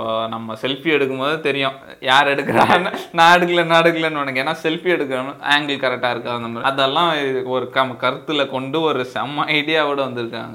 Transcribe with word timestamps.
இப்போ 0.00 0.26
நம்ம 0.32 0.54
செல்ஃபி 0.60 0.90
எடுக்கும்போது 0.96 1.40
தெரியும் 1.46 1.72
யார் 2.00 2.28
எடுக்கிறான்னு. 2.28 2.90
நான் 3.18 3.32
எடுக்கல 3.36 3.64
நான் 3.70 3.82
எடுக்கலன்னு 3.82 4.20
உனக்கு. 4.20 4.42
ஏன்னா 4.42 4.54
செல்ஃபி 4.62 4.88
எடுக்கணும் 4.94 5.34
ஆங்கிள் 5.54 5.80
கரெக்டாக 5.82 6.12
இருக்கா 6.14 6.34
அந்த 6.38 6.48
மாதிரி. 6.52 6.62
அதெல்லாம் 6.70 7.10
ஒரு 7.54 7.66
கம் 7.74 7.92
கருத்தில் 8.04 8.42
கொண்டு 8.54 8.80
ஒரு 8.80 9.02
செம்ம 9.14 9.44
ஐடியாவோட 9.56 10.00
வந்திருக்காங்க. 10.06 10.54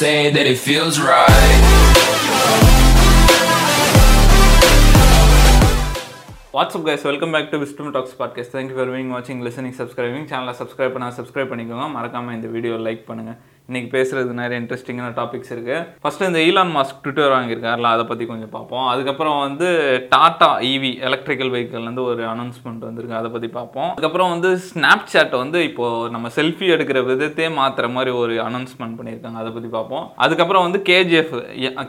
Say 0.00 0.16
that 0.36 0.48
it 0.54 0.60
feels 0.66 0.98
right. 1.10 1.62
What's up 6.56 6.88
guys 6.88 7.06
welcome 7.10 7.30
back 7.34 7.50
to 7.52 7.58
Wisdom 7.62 7.94
Talks 7.96 8.18
podcast 8.18 8.54
thank you 8.58 8.76
for 8.78 8.92
wing 8.96 9.10
வாட்சிங் 9.14 9.40
லிசனிங் 9.46 9.78
சப்ஸ்கிரைபிங் 9.80 10.28
சேனலை 10.32 10.54
சப்ஸ்கிரைப் 10.62 10.94
பண்ணால் 10.96 11.16
சப்ஸ்கிரைப் 11.20 11.50
பண்ணிக்கோங்க. 11.52 11.88
மறக்காம 11.98 12.34
இந்த 12.38 12.48
வீடியோ 12.56 12.74
லைக் 12.88 13.04
பண்ணுங்க. 13.10 13.34
இன்னைக்கு 13.68 13.90
பேசுறது 13.96 14.32
நிறைய 14.38 14.56
இன்ட்ரெஸ்டிங்கான 14.60 15.10
டாபிக்ஸ் 15.18 15.50
இருக்கு. 15.54 15.76
ஃபர்ஸ்ட் 16.02 16.22
இந்த 16.28 16.40
ஈலான் 16.46 16.72
மாஸ்க் 16.76 16.96
ட்விட்டர் 17.02 17.32
வாங்கியிருக்காருல 17.34 17.90
அதை 17.94 18.04
பத்தி 18.08 18.24
கொஞ்சம் 18.30 18.50
பார்ப்போம். 18.54 18.86
அதுக்கப்புறம் 18.92 19.36
வந்து 19.44 19.68
டாடா 20.14 20.48
இவி 20.70 20.90
எலக்ட்ரிக்கல் 21.08 21.52
வெஹிக்கிள்லேருந்து 21.54 22.04
ஒரு 22.12 22.22
அனௌன்ஸ்மெண்ட் 22.32 22.82
வந்திருக்கு 22.86 23.16
அதை 23.18 23.28
பத்தி 23.34 23.48
பார்ப்போம். 23.58 23.88
அதுக்கப்புறம் 23.92 24.32
வந்து 24.34 24.50
ஸ்னாப் 24.66 25.06
சாட் 25.12 25.36
வந்து 25.42 25.60
இப்போ 25.68 25.86
நம்ம 26.14 26.32
செல்ஃபி 26.38 26.66
எடுக்கிற 26.74 27.02
விதத்தையே 27.10 27.50
மாத்துற 27.60 27.90
மாதிரி 27.96 28.12
ஒரு 28.22 28.34
அனௌன்ஸ்மெண்ட் 28.48 28.98
பண்ணியிருக்காங்க 28.98 29.40
அதை 29.44 29.52
பத்தி 29.56 29.70
பார்ப்போம். 29.76 30.04
அதுக்கப்புறம் 30.26 30.66
வந்து 30.66 30.80
கேஜிஎஃப் 30.90 31.32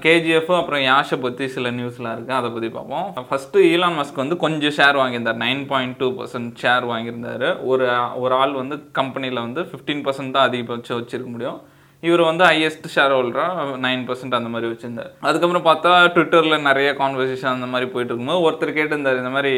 கேஜிஎஃப் 0.06 0.54
அப்புறம் 0.60 0.86
யாஷை 0.92 1.20
பத்தி 1.26 1.48
சில 1.56 1.74
நியூஸ்லாம் 1.80 2.16
இருக்கு 2.18 2.38
அதை 2.40 2.52
பத்தி 2.56 2.72
பார்ப்போம். 2.78 3.28
ஃபர்ஸ்ட் 3.32 3.60
ஈலான் 3.74 4.00
மாஸ்க் 4.00 4.24
வந்து 4.24 4.40
கொஞ்சம் 4.46 4.76
share 4.80 5.02
வாங்கியிருந்தார் 5.02 5.42
nine 5.46 5.66
point 5.74 6.00
two 6.04 6.12
percent 6.22 6.54
share 6.64 6.90
வாங்கியிருந்தாரு. 6.94 7.52
ஒரு 7.74 7.88
ஒரு 8.24 8.36
ஆள் 8.42 8.56
வந்து 8.62 8.78
கம்பெனியில் 9.02 9.46
வந்து 9.48 9.64
ஃபிஃப்டீன் 9.70 10.06
பர்சன்ட் 10.08 10.36
தான் 10.38 10.48
அதிகபட்சம் 10.50 11.00
வச்சிருக்க 11.02 11.32
முடியும். 11.36 11.60
இவர் 12.08 12.22
வந்து 12.30 12.44
ஹையஸ்ட் 12.50 12.88
ஷேர் 12.94 13.14
ஹோல்டராக 13.16 13.66
நைன் 13.86 14.02
பர்சன்ட் 14.08 14.38
அந்த 14.38 14.50
மாதிரி 14.54 14.70
வச்சுருந்தார். 14.72 15.12
அதுக்கப்புறம் 15.28 15.68
பார்த்தா 15.68 15.92
ட்விட்டரில் 16.16 16.66
நிறைய 16.68 16.90
கான்வர்சேஷன் 17.02 17.54
அந்த 17.56 17.68
மாதிரி 17.74 17.88
போயிட்டு 17.94 18.12
இருக்கும்போது 18.12 18.44
ஒருத்தர் 18.48 18.76
கேட்டிருந்தார் 18.78 19.22
இந்த 19.22 19.32
மாதிரி 19.36 19.54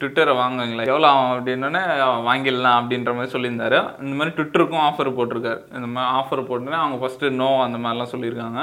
ட்விட்டரை 0.00 0.34
வாங்குங்களேன் 0.42 0.90
எவ்வளோ 0.92 1.08
ஆகும்? 1.12 1.32
அப்படின்னோடனே 1.36 1.82
வாங்கிடலாம் 2.28 2.78
அப்படின்ற 2.80 3.14
மாதிரி 3.18 3.34
சொல்லியிருந்தாரு. 3.36 3.80
இந்த 4.04 4.14
மாதிரி 4.18 4.34
ட்விட்டருக்கும் 4.38 4.84
ஆஃபர் 4.88 5.16
போட்டிருக்காரு. 5.20 5.62
இந்த 5.78 5.88
மாதிரி 5.94 6.10
ஆஃபர் 6.20 6.46
போட்டுனே 6.50 6.78
அவங்க 6.82 7.00
ஃபஸ்ட்டு 7.04 7.32
நோ 7.40 7.50
அந்த 7.68 7.80
மாதிரிலாம் 7.86 8.12
சொல்லியிருக்காங்க. 8.14 8.60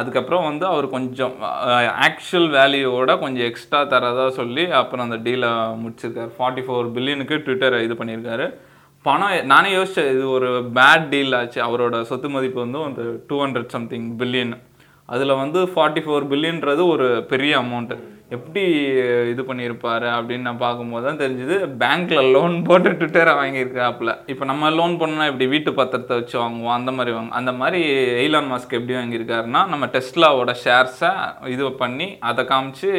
அதுக்கப்புறம் 0.00 0.46
வந்து 0.50 0.64
அவர் 0.74 0.86
கொஞ்சம் 0.98 1.34
ஆக்சுவல் 2.06 2.48
வேல்யூவோட 2.58 3.12
கொஞ்சம் 3.24 3.48
எக்ஸ்ட்ரா 3.50 3.80
தரதா 3.92 4.28
சொல்லி 4.42 4.64
அப்புறம் 4.82 5.06
அந்த 5.08 5.18
டீலை 5.26 5.50
முடிச்சிருக்காரு. 5.82 6.30
ஃபார்ட்டி 6.38 6.62
ஃபோர் 6.68 6.94
பில்லியனுக்கு 6.96 7.36
ட்விட்டரை 7.46 7.80
இது 7.88 7.96
பண்ணியிருக்காரு. 8.00 8.46
பணம் 9.06 9.46
நானே 9.46 9.70
யோசிச்சேன் 9.76 10.12
இது 10.14 10.28
ஒரு 10.30 10.50
பேட் 10.74 11.08
டீல் 11.08 11.34
ஆச்சு. 11.38 11.58
அவரோட 11.64 12.02
சொத்து 12.10 12.28
மதிப்பு 12.28 12.60
வந்து 12.60 12.78
ஒரு 12.80 13.24
டூ 13.28 13.36
ஹண்ட்ரட் 13.44 13.72
சம்திங் 13.74 14.06
பில்லியன் 14.18 14.54
அதில் 15.08 15.32
வந்து 15.42 15.60
ஃபார்ட்டி 15.72 16.02
ஃபோர் 16.04 16.28
பில்லியன்றது 16.32 16.82
ஒரு 16.88 17.24
பெரிய 17.32 17.58
அமௌண்ட்டு 17.58 17.96
எப்படி 18.34 18.62
இது 19.32 19.42
பண்ணியிருப்பாரு 19.48 20.06
அப்படின்னு 20.16 20.46
நான் 20.48 20.60
பார்க்கும்போது 20.62 21.04
தான் 21.06 21.18
தெரிஞ்சுது 21.22 21.56
பேங்க்கில் 21.80 22.30
லோன் 22.36 22.54
போட்டு 22.68 22.90
ட்விட்டரை 23.00 23.32
வாங்கியிருக்காப்புல. 23.40 24.10
இப்போ 24.32 24.44
நம்ம 24.50 24.70
லோன் 24.78 24.94
பண்ணோன்னா 25.00 25.26
இப்படி 25.30 25.46
வீட்டு 25.52 25.70
பத்திரத்தை 25.78 26.14
வச்சு 26.18 26.36
வாங்குவோம் 26.42 26.74
அந்த 26.76 26.92
மாதிரி 26.96 27.12
வாங்க 27.16 27.32
அந்த 27.40 27.52
மாதிரி 27.60 27.80
எய்லான் 28.22 28.48
மாஸ்க் 28.52 28.76
எப்படி 28.78 28.94
வாங்கியிருக்காருன்னா 28.98 29.60
நம்ம 29.72 29.88
டெஸ்லாவோட 29.96 30.54
ஷேர்ஸை 30.62 31.10
இது 31.54 31.68
பண்ணி 31.82 32.08
அதை 32.30 32.44
காமிச்சு 32.52 32.90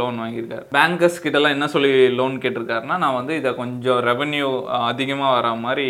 லோன் 0.00 0.20
வாங்கியிருக்காரு. 0.24 0.64
பேங்கர்ஸ் 0.78 1.18
கிட்டலாம் 1.24 1.56
என்ன 1.56 1.68
சொல்லி 1.74 1.92
லோன் 2.20 2.36
கேட்டிருக்காருன்னா 2.44 2.98
நான் 3.04 3.18
வந்து 3.20 3.34
இதை 3.40 3.52
கொஞ்சம் 3.62 4.02
ரெவன்யூ 4.10 4.50
அதிகமாக 4.90 5.34
வர 5.38 5.54
மாதிரி 5.66 5.88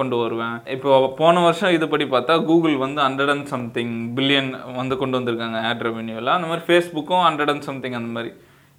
கொண்டு 0.00 0.16
வருவேன். 0.22 0.56
இப்போ 0.76 1.02
போன 1.20 1.44
வருஷம் 1.48 1.76
இதுபடி 1.78 2.08
பார்த்தா 2.16 2.38
கூகுள் 2.52 2.82
வந்து 2.86 3.02
ஹண்ட்ரட் 3.08 3.34
அண்ட் 3.36 3.52
சம்திங் 3.56 3.94
பில்லியன் 4.18 4.50
வந்து 4.80 4.96
கொண்டு 5.02 5.18
வந்திருக்காங்க 5.20 5.60
ஆட் 5.70 5.86
ரெவன்யூவில் 5.90 6.36
அந்த 6.38 6.48
மாதிரி 6.52 6.66
ஃபேஸ்புக்கும் 6.70 7.26
ஹண்ட்ரட் 7.28 7.54
அண்ட் 7.54 7.68
சம்திங் 7.70 8.00
அந்த 8.00 8.12
மாதிரி. 8.16 8.32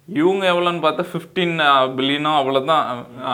இவங்க 0.08 0.44
எவ்வளோன்னு 0.52 0.84
பார்த்தா 0.84 1.04
ஃபிஃப்டீன் 1.12 1.56
பில்லியனோ 1.96 2.30
uh, 2.32 2.40
அவ்வளோதான் 2.40 2.84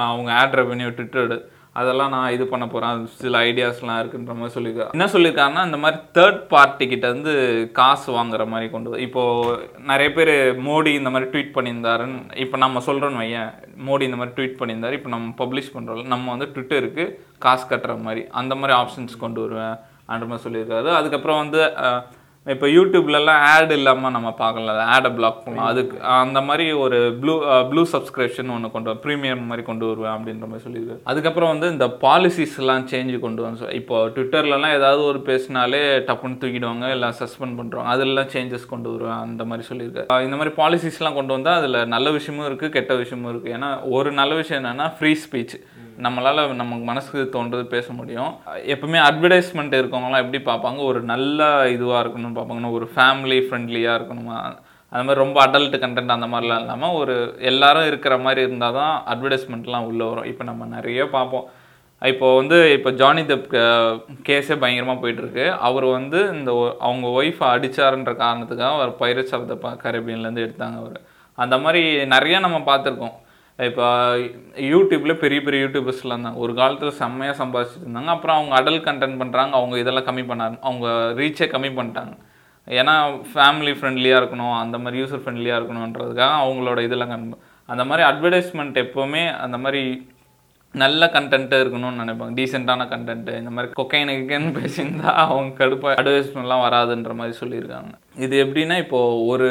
அவங்க 0.05 0.31
ஆட் 0.39 0.57
ரெவன்யூ 0.61 0.89
ட்விட்டர்டு 0.97 1.37
அதெல்லாம் 1.77 2.13
நான் 2.15 2.33
இது 2.35 2.45
பண்ண 2.51 2.65
போகிறேன் 2.67 2.99
சில 3.21 3.39
ஐடியாஸ்லாம் 3.49 4.01
இருக்குன்ற 4.01 4.35
மாதிரி 4.39 4.55
சொல்லியிருக்காரு 4.57 4.95
என்ன 4.97 5.07
சொல்லியிருக்காருன்னா 5.15 5.63
இந்த 5.69 5.79
மாதிரி 5.85 5.99
தேர்ட் 6.17 6.41
பார்ட்டி 6.53 6.85
கிட்ட 6.93 7.07
வந்து 7.15 7.33
காசு 7.79 8.09
வாங்குற 8.19 8.45
மாதிரி 8.53 8.67
கொண்டு 8.75 8.91
வந்து 8.91 9.07
இப்போது 9.07 9.57
நிறைய 9.91 10.11
பேர் 10.17 10.33
மோடி 10.69 10.93
இந்த 11.01 11.13
மாதிரி 11.15 11.29
ட்வீட் 11.33 11.57
பண்ணியிருந்தாருன்னு 11.57 12.21
இப்போ 12.45 12.59
நம்ம 12.65 12.83
சொல்கிறோன்னு 12.89 13.23
வையன். 13.23 13.51
மோடி 13.89 14.09
இந்த 14.09 14.19
மாதிரி 14.21 14.37
ட்வீட் 14.37 14.61
பண்ணியிருந்தாரு. 14.61 14.99
இப்போ 15.01 15.11
நம்ம 15.15 15.33
பப்ளிஷ் 15.43 15.75
பண்ணுறோம் 15.77 16.13
நம்ம 16.15 16.31
வந்து 16.37 16.49
ட்விட்டருக்கு 16.55 17.07
காசு 17.47 17.67
கட்டுற 17.73 17.97
மாதிரி 18.07 18.25
அந்த 18.43 18.55
மாதிரி 18.61 18.75
ஆப்ஷன்ஸ் 18.83 19.23
கொண்டு 19.25 19.43
வருவேன் 19.45 19.77
அன்ற 20.13 20.25
மாதிரி 20.31 20.45
சொல்லியிருக்காரு. 20.47 20.91
அதுக்கப்புறம் 21.01 21.43
வந்து 21.45 21.63
இப்போ 22.47 22.67
யூடியூப்லலாம் 22.69 23.43
ஆட் 23.51 23.71
இல்லாமல் 23.77 24.13
நம்ம 24.15 24.31
பார்க்கல 24.39 24.73
ஆடை 24.95 25.11
பிளாக் 25.13 25.39
பண்ணலாம் 25.39 25.69
அதுக்கு 25.69 25.95
அந்த 26.17 26.41
மாதிரி 26.43 26.65
ஒரு 26.79 26.99
ப்ளூ 27.21 27.35
ப்ளூ 27.71 27.83
சப்ஸ்கிரிப்ஷன் 27.93 28.51
ஒன்று 28.51 28.71
கொண்டு 28.71 28.91
வரும் 28.91 29.03
ப்ரீமியம் 29.05 29.47
மாதிரி 29.47 29.63
கொண்டு 29.65 29.85
வருவேன் 29.87 30.15
அப்படின்ற 30.15 30.47
மாதிரி 30.47 30.65
சொல்லியிருக்கு 30.65 30.97
அதுக்கப்புறம் 31.05 31.53
வந்து 31.53 31.69
இந்த 31.73 31.87
பாலிசிஸ்லாம் 32.03 32.85
சேஞ்ச் 32.91 33.15
கொண்டு 33.19 33.43
வந்து 33.43 33.71
இப்போ 33.75 33.99
ட்விட்டர்லலாம் 34.15 34.77
ஏதாவது 34.77 35.03
ஒரு 35.05 35.21
பேசினாலே 35.25 35.83
டப்புன்னு 36.09 36.41
தூக்கிடுவாங்க 36.43 36.91
இல்லை 36.91 37.11
சஸ்பெண்ட் 37.21 37.59
பண்ணுறாங்க 37.59 37.89
அதெல்லாம் 37.89 38.31
சேஞ்சஸ் 38.35 38.67
கொண்டு 38.67 38.93
வருவேன் 38.93 39.23
அந்த 39.25 39.45
மாதிரி 39.45 39.67
சொல்லியிருக்கு 39.69 40.21
இந்த 40.27 40.39
மாதிரி 40.39 40.55
பாலிசிஸ்லாம் 40.61 41.17
கொண்டு 41.17 41.35
வந்தால் 41.35 41.59
அதில் 41.59 41.81
நல்ல 41.89 42.11
விஷயமும் 42.11 42.49
இருக்குது 42.49 42.75
கெட்ட 42.77 42.95
விஷயமும் 42.95 43.33
இருக்குது 43.33 43.55
ஏன்னா 43.57 43.71
ஒரு 43.93 44.13
நல்ல 44.13 44.35
விஷயம் 44.35 44.61
என்னென்னா 44.63 44.89
ஃப்ரீ 44.99 45.15
ஸ்பீச் 45.25 45.57
நம்மளால் 45.99 46.55
நமக்கு 46.55 46.85
மனசுக்கு 46.85 47.43
தோன்றது 47.43 47.65
பேச 47.65 47.93
முடியும். 47.93 48.37
எப்பவுமே 48.67 48.99
அட்வர்டைஸ்மெண்ட் 49.03 49.75
இருக்கவங்களாம் 49.75 50.33
எப்படி 50.33 50.45
பார்ப்பாங்க? 50.45 50.85
ஒரு 50.85 51.03
நல்ல 51.03 51.65
இதுவாக 51.65 52.07
இருக்கணும்னு 52.07 52.35
பார்ப்பாங்கன்னா 52.35 52.71
ஒரு 52.71 52.91
ஃபேமிலி 52.97 53.41
ஃப்ரெண்ட்லியாக 53.41 54.01
இருக்கணுமா? 54.01 54.57
அந்த 54.89 55.15
மாதிரி 55.15 55.15
ரொம்ப 55.15 55.47
அடல்ட் 55.47 55.79
கண்டென்ட் 55.79 56.09
அந்த 56.09 56.27
மாதிரிலாம் 56.27 56.59
இல்லாமல் 56.59 56.91
ஒரு 56.91 57.37
எல்லாரும் 57.39 57.87
இருக்கிற 57.87 58.19
மாதிரி 58.19 58.41
இருந்தால் 58.41 58.73
தான் 58.73 59.03
அட்வர்டைஸ்மெண்ட்லாம் 59.07 59.85
உள்ளே 59.85 60.05
வரும். 60.05 60.25
இப்போ 60.25 60.45
நம்ம 60.45 60.65
நிறைய 60.65 61.09
பார்ப்போம். 61.09 61.45
இப்போ 62.01 62.37
வந்து 62.37 62.73
இப்போ 62.73 62.91
ஜானி 62.91 63.27
தெப் 63.27 63.55
கேஸே 64.23 64.59
பயங்கரமாக 64.59 65.09
போயிட்டுருக்கு. 65.09 65.59
அவர் 65.59 65.85
வந்து 65.85 66.29
இந்த 66.29 66.55
ஒ- 66.55 66.77
அவங்க 66.79 67.23
ஒய்ஃபை 67.23 67.59
அடித்தாருன்ற 67.59 68.15
காரணத்துக்காக 68.15 68.73
அவர் 68.73 68.91
பைரட்ஸ் 68.91 69.35
ஆஃப் 69.35 69.81
த 69.81 69.91
கரேபியன்லேருந்து 69.91 70.51
எடுத்தாங்க 70.51 70.79
அவர். 70.79 71.01
அந்த 71.35 71.59
மாதிரி 71.59 71.97
நிறையா 71.97 72.41
நம்ம 72.41 72.77
பார்த்துருக்கோம். 72.77 73.23
இப்போ 73.59 73.87
யூடியூப்பில் 74.71 75.21
பெரிய 75.23 75.41
பெரிய 75.47 75.65
யூடியூபர்ஸ்லாம் 75.65 76.25
தான். 76.27 76.39
ஒரு 76.45 76.53
காலத்தில் 76.61 76.99
செம்மையாக 77.01 77.37
சம்பாதிச்சிட்டு 77.41 77.85
இருந்தாங்க 77.87 78.11
அப்புறம் 78.15 78.37
அவங்க 78.39 78.55
அடல் 78.61 78.79
கண்டென்ட் 78.87 79.21
பண்ணுறாங்க 79.21 79.53
அவங்க 79.59 79.77
இதெல்லாம் 79.83 80.07
கம்மி 80.09 80.25
பண்ணாங்க 80.31 80.57
அவங்க 80.69 80.89
ரீச்சே 81.21 81.47
கம்மி 81.53 81.71
பண்ணிட்டாங்க. 81.77 82.15
ஏன்னா 82.69 82.95
ஃபேமிலி 83.33 83.73
ஃப்ரெண்ட்லியாக 83.79 84.21
இருக்கணும். 84.23 84.57
அந்த 84.63 84.77
மாதிரி 84.83 85.01
யூசர் 85.03 85.23
ஃப்ரெண்ட்லியாக 85.25 85.59
இருக்கணுன்றதுக்காக 85.61 86.35
அவங்களோட 86.45 86.81
இதெல்லாம் 86.89 87.13
கம்மி 87.15 87.39
அந்த 87.69 87.83
மாதிரி 87.89 88.03
அட்வர்டைஸ்மெண்ட் 88.11 88.79
எப்போவுமே 88.85 89.23
அந்த 89.45 89.57
மாதிரி 89.65 89.83
நல்ல 90.83 91.07
கண்டென்ட்டு 91.15 91.59
இருக்கணும்னு 91.63 92.01
நினைப்பாங்க. 92.03 92.35
டீசெண்டான 92.39 92.87
கண்டென்ட்டு 92.93 93.35
இந்த 93.41 93.51
மாதிரி 93.57 93.69
கொக்கைனுக்குன்னு 93.81 94.53
பேசியிருந்தா 94.59 95.11
அவங்க 95.25 95.53
கடுப்பாக 95.61 95.99
அட்வர்டைஸ்மெண்ட்லாம் 96.01 96.65
வராதுன்ற 96.67 97.13
மாதிரி 97.21 97.35
சொல்லியிருக்காங்க. 97.43 97.93
இது 98.25 98.35
எப்படின்னா 98.45 98.79
இப்போது 98.85 99.21
ஒரு 99.33 99.51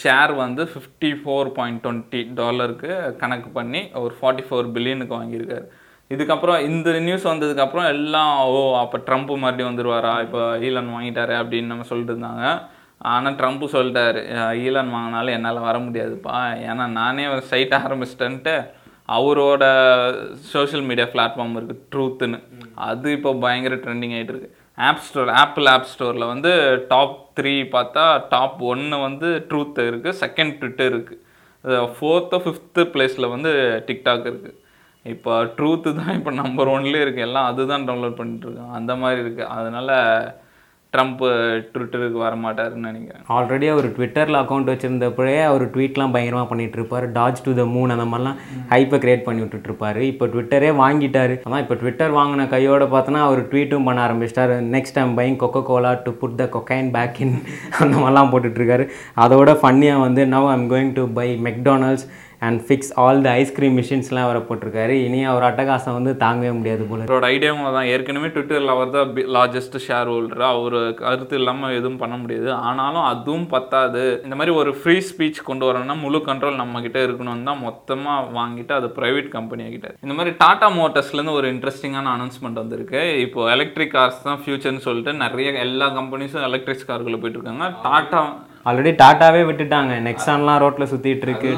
ஷேர் 0.00 0.34
வந்து 0.42 0.64
ஃபிஃப்டி 0.72 1.12
ஃபோர் 1.20 1.50
பாயிண்ட் 1.58 1.80
டுவெண்ட்டி 1.84 2.20
டாலருக்கு 2.40 2.90
கணக்கு 3.22 3.50
பண்ணி 3.58 3.82
ஒரு 4.02 4.14
ஃபார்ட்டி 4.18 4.44
ஃபோர் 4.48 4.68
பில்லியனுக்கு 4.76 5.16
வாங்கியிருக்காரு. 5.20 5.66
இதுக்கப்புறம் 6.14 6.60
இந்த 6.68 6.98
நியூஸ் 7.06 7.30
வந்ததுக்கப்புறம் 7.30 7.88
எல்லாம் 7.94 8.32
ஓ 8.54 8.60
அப்போ 8.82 8.96
ட்ரம்ப் 9.08 9.32
மறுபடியும் 9.42 9.70
வந்துடுவாரா 9.70 10.14
இப்போ 10.26 10.40
ஈலன் 10.68 10.94
வாங்கிட்டாரு 10.96 11.34
அப்படின்னு 11.42 11.72
நம்ம 11.72 11.86
சொல்லிட்டு 11.90 12.14
இருந்தாங்க. 12.14 12.44
ஆனால் 13.12 13.36
ட்ரம்ப்பு 13.38 13.66
சொல்லிட்டாரு 13.74 14.20
ஈலன் 14.64 14.92
வாங்கினாலும் 14.96 15.36
என்னால் 15.36 15.66
வர 15.68 15.76
முடியாதுப்பா. 15.86 16.36
ஏன்னா 16.68 16.84
நானே 17.00 17.24
ஒரு 17.34 17.42
சைட் 17.52 17.74
ஆரம்பிச்சிட்டேன்ட்டு 17.82 18.54
அவரோட 19.08 19.64
சோஷியல் 20.52 20.86
மீடியா 20.88 21.06
பிளாட்ஃபார்ம் 21.14 21.56
இருக்குது 21.58 21.82
ட்ரூத்துன்னு 21.92 22.38
அது 22.88 23.12
இப்போ 23.12 23.30
பயங்கர 23.44 23.74
ட்ரெண்டிங் 23.74 24.14
ஆகிட்டு 24.16 24.32
இருக்கு. 24.34 24.50
ஆப் 24.78 25.02
ஸ்டோர் 25.06 25.30
ஆப்பிள் 25.40 25.66
ஆப் 25.66 25.90
ஸ்டோரில் 25.92 26.30
வந்து 26.32 26.50
டாப் 26.88 27.18
த்ரீ 27.38 27.54
பார்த்தா 27.74 28.04
டாப் 28.28 28.60
ஒன்று 28.62 28.98
வந்து 28.98 29.28
ட்ரூத் 29.50 29.80
இருக்குது 29.90 30.18
செகண்ட் 30.22 30.54
ட்விட்டர் 30.58 30.94
இருக்குது 30.94 31.20
ஃபோர்த்து 31.98 32.36
ஃபிஃப்த்து 32.36 32.84
பிளேஸில் 32.94 33.32
வந்து 33.34 33.50
டிக்டாக் 33.88 34.26
இருக்குது 34.30 34.58
இப்போ 35.04 35.32
ட்ரூத்து 35.56 35.90
தான் 35.94 36.16
இப்போ 36.18 36.30
நம்பர் 36.30 36.68
ஒன்லேயே 36.68 37.04
இருக்குது 37.04 37.26
எல்லாம் 37.28 37.48
அதுதான் 37.50 37.86
டவுன்லோட் 37.88 38.18
பண்ணிட்டுருக்கோம் 38.18 38.74
அந்த 38.74 38.92
மாதிரி 38.96 39.20
இருக்குது 39.24 39.50
அதனால் 39.50 39.94
ட்ரம்ப் 40.94 41.22
ட்விட்டருக்கு 41.74 42.18
வர 42.22 42.34
மாட்டாருன்னு 42.44 42.88
நினைக்கிறேன். 42.88 43.22
ஆல்ரெடி 43.34 43.66
அவர் 43.74 43.86
ட்விட்டரில் 43.96 44.38
அக்கௌண்ட் 44.40 44.70
வச்சுருந்தப்பவே 44.70 45.36
அவர் 45.50 45.64
ட்வீட்லாம் 45.74 46.14
பயங்கரமாக 46.14 46.48
பண்ணிகிட்ருப்பார் 46.50 47.06
டாஜ் 47.16 47.42
டு 47.46 47.52
த 47.58 47.64
மூன் 47.74 47.94
அந்த 47.94 48.06
மாதிரிலாம் 48.10 48.40
ஹைப்பை 48.72 48.98
கிரியேட் 49.04 49.24
பண்ணி 49.28 49.42
விட்டுட்ருப்பாரு 49.44 50.02
இப்போ 50.10 50.26
ட்விட்டரே 50.32 50.70
வாங்கிட்டாரு. 50.82 51.36
ஆனால் 51.46 51.62
இப்போ 51.64 51.76
ட்விட்டர் 51.82 52.16
வாங்கின 52.18 52.46
கையோட 52.54 52.86
பார்த்தோன்னா 52.94 53.22
அவர் 53.28 53.40
ட்வீட்டும் 53.52 53.88
பண்ண 53.88 54.00
ஆரம்பிச்சிட்டார். 54.06 54.52
Next 54.74 54.96
time 54.98 55.14
buying 55.20 55.38
Coca 55.44 55.62
Cola 55.70 55.92
to 56.06 56.12
put 56.22 56.38
the 56.40 56.46
cocaine 56.56 56.90
back 56.96 57.20
in 57.26 57.36
அந்த 57.82 57.94
மாதிரிலாம் 58.02 58.32
போட்டுட்ருக்காரு 58.34 58.86
அதோட 59.26 59.54
ஃபன்னியாக 59.62 60.04
வந்து 60.06 60.24
now 60.34 60.50
I'm 60.56 60.68
going 60.74 60.92
to 60.98 61.04
buy 61.20 61.28
McDonald's 61.48 62.06
and 62.46 62.60
fix 62.66 62.92
all 63.02 63.22
the 63.26 63.30
ice cream 63.40 63.76
மிஷின்ஸ்லாம் 63.78 64.26
அவரை 64.26 64.40
போட்டிருக்காரு. 64.48 64.94
இனி 65.06 65.20
அவர் 65.30 65.46
அட்டகாசம் 65.48 65.96
வந்து 65.98 66.12
தாங்கவே 66.24 66.52
முடியாது 66.58 66.84
போல 66.90 67.04
அவரோட 67.06 67.28
ஐடியாவும் 67.34 67.76
தான் 67.78 67.88
ஏற்கனவே 67.94 68.28
ட்விட்டரில் 68.34 68.72
அவர் 68.74 68.94
தான் 68.96 69.10
லார்ஜஸ்ட் 69.36 69.76
ஷேர் 69.86 70.10
ஹோல்டர் 70.12 70.44
அவர் 70.50 70.76
கருத்து 71.02 71.36
இல்லாமல் 71.40 71.76
எதுவும் 71.78 72.00
பண்ண 72.02 72.16
முடியாது. 72.22 72.50
ஆனாலும் 72.68 73.06
அதுவும் 73.12 73.46
பத்தாது. 73.54 74.04
இந்த 74.26 74.36
மாதிரி 74.40 74.54
ஒரு 74.62 74.72
ஃப்ரீ 74.80 74.96
ஸ்பீச் 75.10 75.40
கொண்டு 75.48 75.66
வரணும்னா 75.70 75.96
முழு 76.04 76.20
கண்ட்ரோல் 76.28 76.60
நம்ம 76.62 76.82
கிட்டே 76.86 77.02
இருக்கணும் 77.08 77.48
தான் 77.50 77.62
மொத்தமாக 77.66 78.28
வாங்கிட்டு 78.38 78.74
அது 78.78 78.90
ப்ரைவேட் 79.00 79.28
கம்பெனியாக 79.36 79.74
கிட்ட. 79.74 79.94
இந்த 80.06 80.16
மாதிரி 80.20 80.36
டாடா 80.44 80.70
மோட்டர்ஸ்லேருந்து 80.80 81.38
ஒரு 81.40 81.48
இன்ட்ரெஸ்டிங்கான 81.54 82.12
அனௌன்ஸ்மெண்ட் 82.16 82.62
வந்திருக்கு. 82.62 83.02
இப்போ 83.26 83.40
எலக்ட்ரிக் 83.56 83.94
கார்ஸ் 83.98 84.24
தான் 84.28 84.40
ஃபியூச்சர்னு 84.44 84.86
சொல்லிட்டு 84.88 85.12
நிறைய 85.24 85.50
எல்லா 85.66 85.88
கம்பெனிஸும் 85.98 86.46
எலக்ட்ரிக் 86.48 86.88
கார்களில் 86.90 87.22
போயிட்டு 87.22 87.40
இருக்காங்க. 87.40 87.66
டாட்டா 87.86 88.22
ஆல்ரெடி 88.68 88.90
டாட்டாவே 89.00 89.40
விட்டுட்டாங்க. 89.46 89.92
நெக்ஸான்லாம் 90.08 90.60
ரோட்டில் 90.62 90.90
சுற்றிட்டு 90.90 91.26
இருக்கு 91.28 91.50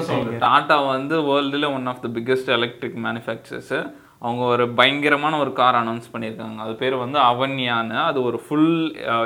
டாட்டா 0.45 0.77
வந்து 0.93 1.17
வேர்ல்டில் 1.31 1.67
one 1.77 1.89
of 1.93 2.01
the 2.05 2.09
biggest 2.17 2.51
electric 2.57 2.97
manufacturers 3.07 3.79
அவங்க 4.25 4.43
ஒரு 4.53 4.65
பயங்கரமான 4.79 5.39
ஒரு 5.45 5.51
கார் 5.59 5.79
அனௌன்ஸ் 5.81 6.07
பண்ணியிருக்காங்க. 6.13 6.59
அது 6.65 6.73
பேர் 6.83 6.95
வந்து 7.03 7.19
அவன்யான்னு 7.31 7.97
அது 8.09 8.19
ஒரு 8.29 8.39
ஃபுல் 8.45 8.71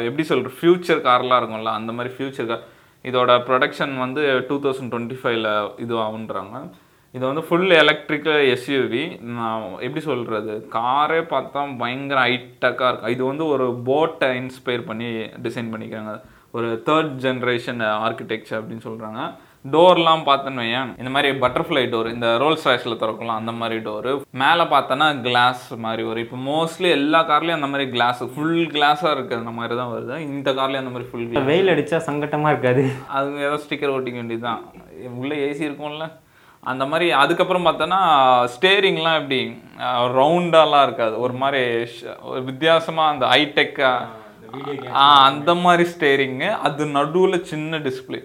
எப்படி 0.08 0.24
சொல்கிற 0.30 0.50
ஃப்யூச்சர் 0.56 1.02
கார்லாம் 1.08 1.40
இருக்கும்ல. 1.40 1.72
அந்த 1.80 1.92
மாதிரி 1.96 2.10
ஃப்யூச்சர் 2.14 2.48
கார் 2.50 2.64
இதோட 3.04 3.32
ப்ரொடக்ஷன் 3.48 3.94
வந்து 4.04 4.22
டூ 4.48 4.56
தௌசண்ட் 4.64 4.90
டுவெண்ட்டி 4.92 5.18
ஃபைவ்ல 5.20 5.50
இது 5.84 5.94
ஆகுன்றாங்க 6.06 6.62
இது 7.14 7.24
வந்து 7.28 7.44
ஃபுல் 7.48 7.70
எலக்ட்ரிக்கல் 7.82 8.40
எஸ்யூவி 8.54 9.04
நான் 9.36 9.62
எப்படி 9.84 10.02
சொல்கிறது 10.08 10.54
காரே 10.74 11.20
பார்த்தா 11.34 11.60
பயங்கர 11.82 12.18
ஹைட்டக்காக 12.26 12.90
இருக்கும் 12.90 13.14
இது 13.16 13.22
வந்து 13.30 13.46
ஒரு 13.54 13.68
போட்டை 13.90 14.28
இன்ஸ்பயர் 14.40 14.84
பண்ணி 14.90 15.08
டிசைன் 15.46 15.70
பண்ணிக்கிறாங்க. 15.74 16.14
ஒரு 16.56 16.68
தேர்ட் 16.88 17.12
ஜென்ரேஷன் 17.26 17.82
ஆர்கிடெக்சர் 18.06 18.58
அப்படின்னு 18.60 18.86
சொல்கிறாங்க 18.88 19.20
டோர்லாம் 19.72 20.22
பார்த்தோன்னு 20.28 20.62
வையேன். 20.62 20.90
இந்த 21.00 21.10
மாதிரி 21.14 21.28
பட்டர்ஃப்ளை 21.42 21.82
டோர் 21.92 22.08
இந்த 22.14 22.28
ரோல்ஸ் 22.42 22.66
ராய்ஸில் 22.68 22.98
திறக்கலாம் 23.00 23.40
அந்த 23.40 23.52
மாதிரி 23.60 23.76
டோரு 23.86 24.12
மேலே 24.42 24.64
பார்த்தோன்னா 24.74 25.08
கிளாஸ் 25.26 25.64
மாதிரி 25.84 26.02
வரும் 26.08 26.24
இப்போ 26.26 26.38
மோஸ்ட்லி 26.50 26.88
எல்லா 26.98 27.20
கார்லேயும் 27.30 27.58
அந்த 27.60 27.70
மாதிரி 27.72 27.86
கிளாஸ் 27.94 28.22
ஃபுல் 28.34 28.62
கிளாஸாக 28.74 29.14
இருக்குது 29.16 29.40
அந்த 29.42 29.52
மாதிரி 29.58 29.76
தான் 29.80 29.92
வருது. 29.94 30.16
இந்த 30.34 30.48
கார்லேயும் 30.58 30.82
அந்த 30.84 30.92
மாதிரி 30.94 31.08
ஃபுல் 31.10 31.26
கிளாஸ் 31.30 31.48
வெயில் 31.50 31.72
அடிச்சா 31.74 32.00
சங்கட்டமாக 32.08 32.52
இருக்காது. 32.54 32.84
அது 33.18 33.44
ஏதோ 33.48 33.58
ஸ்டிக்கர் 33.64 33.94
ஒட்டிக்க 33.96 34.20
வேண்டியதுதான். 34.22 34.62
உள்ளே 35.22 35.38
ஏசி 35.48 35.68
இருக்கும்ல. 35.68 36.08
அந்த 36.70 36.84
மாதிரி 36.92 37.08
அதுக்கப்புறம் 37.22 37.66
பார்த்தோன்னா 37.66 38.00
ஸ்டேரிங்லாம் 38.54 39.18
எப்படி 39.20 39.40
ரவுண்டாலாம் 40.20 40.86
இருக்காது. 40.88 41.14
ஒரு 41.24 41.36
மாதிரி 41.42 41.60
ஒரு 42.30 42.40
வித்தியாசமாக 42.48 43.12
அந்த 43.14 43.26
ஹைடெக்காக 43.34 44.17
ஆ 45.02 45.04
அந்த 45.28 45.50
மாதிரி 45.64 45.84
ஸ்டேரிங்கு 45.94 46.48
அது 46.66 46.82
நடுவில் 46.96 47.46
சின்ன 47.52 47.78
டிஸ்பிளே 47.86 48.20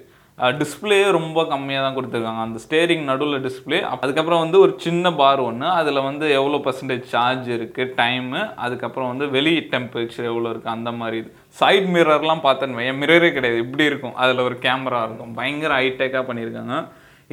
டிஸ்பிளே 0.60 0.98
ரொம்ப 1.16 1.40
கம்மியாக 1.52 1.84
தான் 1.86 1.96
கொடுத்துருக்காங்க. 1.98 2.44
அந்த 2.48 2.60
ஸ்டேரிங் 2.64 3.04
நடுவில் 3.10 3.44
டிஸ்பிளே 3.46 3.80
அதுக்கப்புறம் 3.90 4.42
வந்து 4.44 4.58
ஒரு 4.66 4.74
சின்ன 4.86 5.12
பார் 5.20 5.42
ஒன்று 5.48 5.68
அதில் 5.80 6.00
வந்து 6.08 6.26
எவ்வளோ 6.38 6.60
பர்சன்டேஜ் 6.68 7.04
சார்ஜ் 7.12 7.50
இருக்குது 7.58 7.94
டைமு 8.00 8.42
அதுக்கப்புறம் 8.66 9.10
வந்து 9.12 9.26
வெளி 9.36 9.54
டெம்பரேச்சர் 9.74 10.30
எவ்வளோ 10.32 10.50
இருக்குது 10.54 10.74
அந்த 10.78 10.92
மாதிரி 11.00 11.18
இது. 11.22 11.30
சைட் 11.60 11.90
மிரர்லாம் 11.96 12.44
பார்த்தேன்னு 12.48 12.80
வையன். 12.80 13.00
மிரரே 13.04 13.30
கிடையாது. 13.38 13.60
இப்படி 13.66 13.86
இருக்கும். 13.92 14.16
அதில் 14.24 14.46
ஒரு 14.48 14.58
கேமரா 14.66 15.02
இருக்கும். 15.08 15.34
பயங்கர 15.40 15.74
ஹைடெக்காக 15.82 16.24
பண்ணியிருக்காங்க. 16.30 16.78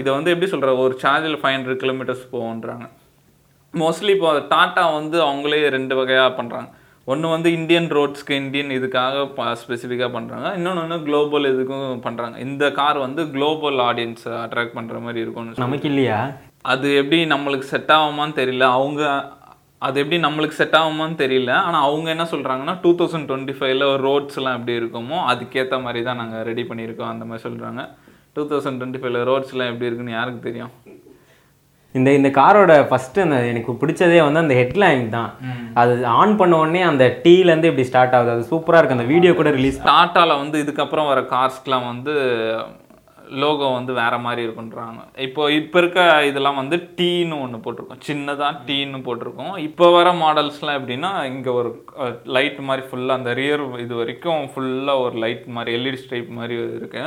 இதை 0.01 0.11
வந்து 0.17 0.33
எப்படி 0.35 0.51
சொல்கிற 0.51 0.75
ஒரு 0.87 0.97
சார்ஜில் 1.05 1.41
ஃபைவ் 1.41 1.57
ஹண்ட்ரட் 1.57 1.83
கிலோமீட்டர்ஸ் 1.85 2.27
போகுன்றாங்க 2.35 2.87
மோஸ்ட்லி 3.75 4.13
இப்போ 4.17 4.31
டாட்டா 4.53 4.85
வந்து 4.99 5.17
அவங்களே 5.27 5.59
ரெண்டு 5.77 5.95
வகையாக 5.99 6.31
பண்ணுறாங்க 6.39 6.69
ஒன்று 7.09 7.33
வந்து 7.35 7.49
இந்தியன் 7.59 7.89
ரோட்ஸ்க்கு 7.97 8.33
இந்தியன் 8.43 8.75
இதுக்காக 8.77 9.55
ஸ்பெசிஃபிக்காக 9.63 10.11
பண்ணுறாங்க 10.17 10.49
இன்னொன்று 10.59 10.85
வந்து 10.85 10.99
குளோபல் 11.07 11.51
இதுக்கும் 11.53 12.05
பண்ணுறாங்க 12.07 12.37
இந்த 12.47 12.65
கார் 12.79 12.99
வந்து 13.07 13.23
குளோபல் 13.35 13.81
ஆடியன்ஸை 13.89 14.35
அட்ராக்ட் 14.45 14.77
பண்ணுற 14.79 14.99
மாதிரி 15.07 15.23
இருக்கும்னு 15.25 15.63
நமக்கு 15.65 15.89
இல்லையா? 15.93 16.19
அது 16.73 16.89
எப்படி 17.03 17.21
நம்மளுக்கு 17.35 17.67
செட் 17.75 17.93
ஆகுமான்னு 17.97 18.39
தெரியல. 18.41 18.67
அவங்க 18.79 19.03
அது 19.87 19.97
எப்படி 20.03 20.17
நம்மளுக்கு 20.27 20.59
செட் 20.61 20.77
ஆகுமான்னு 20.81 21.17
தெரியல. 21.25 21.53
ஆனால் 21.67 21.85
அவங்க 21.89 22.09
என்ன 22.15 22.27
சொல்கிறாங்கன்னா 22.33 22.75
டூ 22.83 22.91
தௌசண்ட் 23.01 23.29
டுவெண்ட்டி 23.31 23.55
ஃபைவ்ல 23.59 23.87
ரோட்ஸ்லாம் 24.07 24.59
எப்படி 24.59 24.79
இருக்குமோ 24.81 25.19
அதுக்கேற்ற 25.33 25.77
மாதிரி 25.87 26.03
தான் 26.09 26.21
நாங்கள் 26.23 26.47
ரெடி 26.51 26.65
பண்ணியிருக்கோம். 26.71 27.13
அந்த 27.15 27.27
மாதிரி 27.31 27.45
சொல்கிறாங்க 27.49 27.83
டூ 28.37 28.43
தௌசண்ட் 28.51 28.79
டுவெண்ட்டி 28.81 29.03
ஃபைவ்ல 29.03 29.23
ரோட்ஸ்லாம் 29.31 29.71
எப்படி 29.73 29.89
இருக்குன்னு 29.89 30.19
யாருக்கு 30.19 30.47
தெரியும்? 30.49 30.73
இந்த 31.99 32.11
இந்த 32.19 32.29
காரோட 32.41 32.73
ஃபஸ்ட்டு 32.89 33.25
அந்த 33.27 33.39
எனக்கு 33.53 33.73
பிடிச்சதே 33.81 34.19
வந்து 34.27 34.43
அந்த 34.45 34.57
ஹெட்லைன் 34.61 35.07
தான். 35.17 35.31
அது 35.81 35.95
ஆன் 36.19 36.37
பண்ண 36.41 36.61
உடனே 36.63 36.83
அந்த 36.91 37.05
டீலேருந்து 37.25 37.71
இப்படி 37.71 37.89
ஸ்டார்ட் 37.89 38.15
ஆகுது. 38.19 38.35
அது 38.37 38.51
சூப்பராக 38.53 38.81
இருக்கு. 38.81 38.99
அந்த 38.99 39.09
வீடியோ 39.15 39.33
கூட 39.39 39.51
ரிலீஸ் 39.57 39.81
டாட்டாவில் 39.89 40.41
வந்து 40.43 40.59
இதுக்கப்புறம் 40.65 41.11
வர 41.13 41.23
கார்ஸ்க்கெலாம் 41.35 41.89
வந்து 41.93 42.15
லோகோ 43.43 43.67
வந்து 43.77 43.93
வேற 43.99 44.15
மாதிரி 44.25 44.41
இருக்குன்றாங்க. 44.45 45.01
இப்போ 45.27 45.43
இப்போ 45.59 45.77
இருக்க 45.83 45.99
இதெல்லாம் 46.29 46.59
வந்து 46.61 46.77
டீன்னு 46.99 47.37
ஒன்று 47.45 47.61
போட்டிருக்கோம். 47.65 48.01
சின்னதாக 48.09 48.63
டீன்னு 48.69 49.01
போட்டிருக்கோம். 49.09 49.53
இப்போ 49.67 49.89
வர 49.97 50.13
மாடல்ஸ்லாம் 50.23 50.79
எப்படின்னா 50.79 51.11
இங்கே 51.33 51.53
ஒரு 51.59 51.71
லைட் 52.37 52.59
மாதிரி 52.69 52.85
ஃபுல்லாக 52.89 53.21
அந்த 53.21 53.33
ரியர் 53.41 53.63
இது 53.85 53.95
வரைக்கும் 54.01 54.43
ஃபுல்லாக 54.55 55.05
ஒரு 55.05 55.17
லைட் 55.25 55.47
மாதிரி 55.59 55.77
எல்இடி 55.79 56.01
ஸ்ட்ரைப் 56.05 56.33
மாதிரி 56.39 56.57
இருக்கு. 56.81 57.05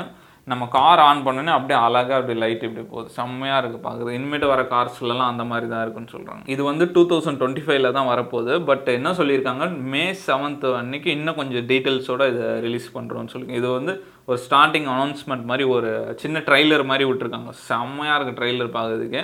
நம்ம 0.52 0.64
கார் 0.76 1.02
ஆன் 1.08 1.22
பண்ணோன்னே 1.26 1.52
அப்படியே 1.56 1.78
அழகாக 1.86 2.16
அப்படி 2.18 2.34
லைட் 2.44 2.64
இப்படி 2.68 2.84
போகுது. 2.94 3.08
செம்மையாக 3.18 3.60
இருக்குது 3.62 3.84
பார்க்குறது 3.86 4.16
இனிமேட்டு 4.18 4.48
வர 4.52 4.62
கார்ஸ்லலாம் 4.74 5.30
அந்த 5.34 5.44
மாதிரி 5.52 5.68
தான் 5.74 5.84
இருக்குன்னு 5.84 6.14
சொல்கிறாங்க 6.16 6.44
இது 6.54 6.62
வந்து 6.70 6.86
டூ 6.96 7.02
தௌசண்ட் 7.12 7.40
டுவெண்ட்டி 7.42 7.64
ஃபைவ்ல 7.66 7.92
தான் 7.98 8.10
வரப்போகுது. 8.12 8.56
பட் 8.70 8.90
என்ன 8.98 9.14
சொல்லியிருக்காங்க? 9.20 9.68
மே 9.94 10.04
செவன்த் 10.26 10.66
அன்னைக்கு 10.82 11.10
இன்னும் 11.18 11.40
கொஞ்சம் 11.40 11.68
டீட்டெயில்ஸோடு 11.72 12.28
இதை 12.34 12.50
ரிலீஸ் 12.66 12.90
பண்ணுறோம்னு 12.98 13.34
சொல்லி 13.36 13.60
இது 13.62 13.70
வந்து 13.78 13.96
ஒரு 14.30 14.40
ஸ்டார்டிங் 14.48 14.90
அனௌன்ஸ்மெண்ட் 14.96 15.48
மாதிரி 15.52 15.68
ஒரு 15.76 15.92
சின்ன 16.24 16.44
ட்ரைலர் 16.50 16.84
மாதிரி 16.92 17.08
விட்டுருக்காங்க. 17.12 17.54
செம்மையாக 17.70 18.18
இருக்குது 18.18 18.40
ட்ரைலர் 18.42 18.76
பார்க்குறதுக்கு 18.78 19.24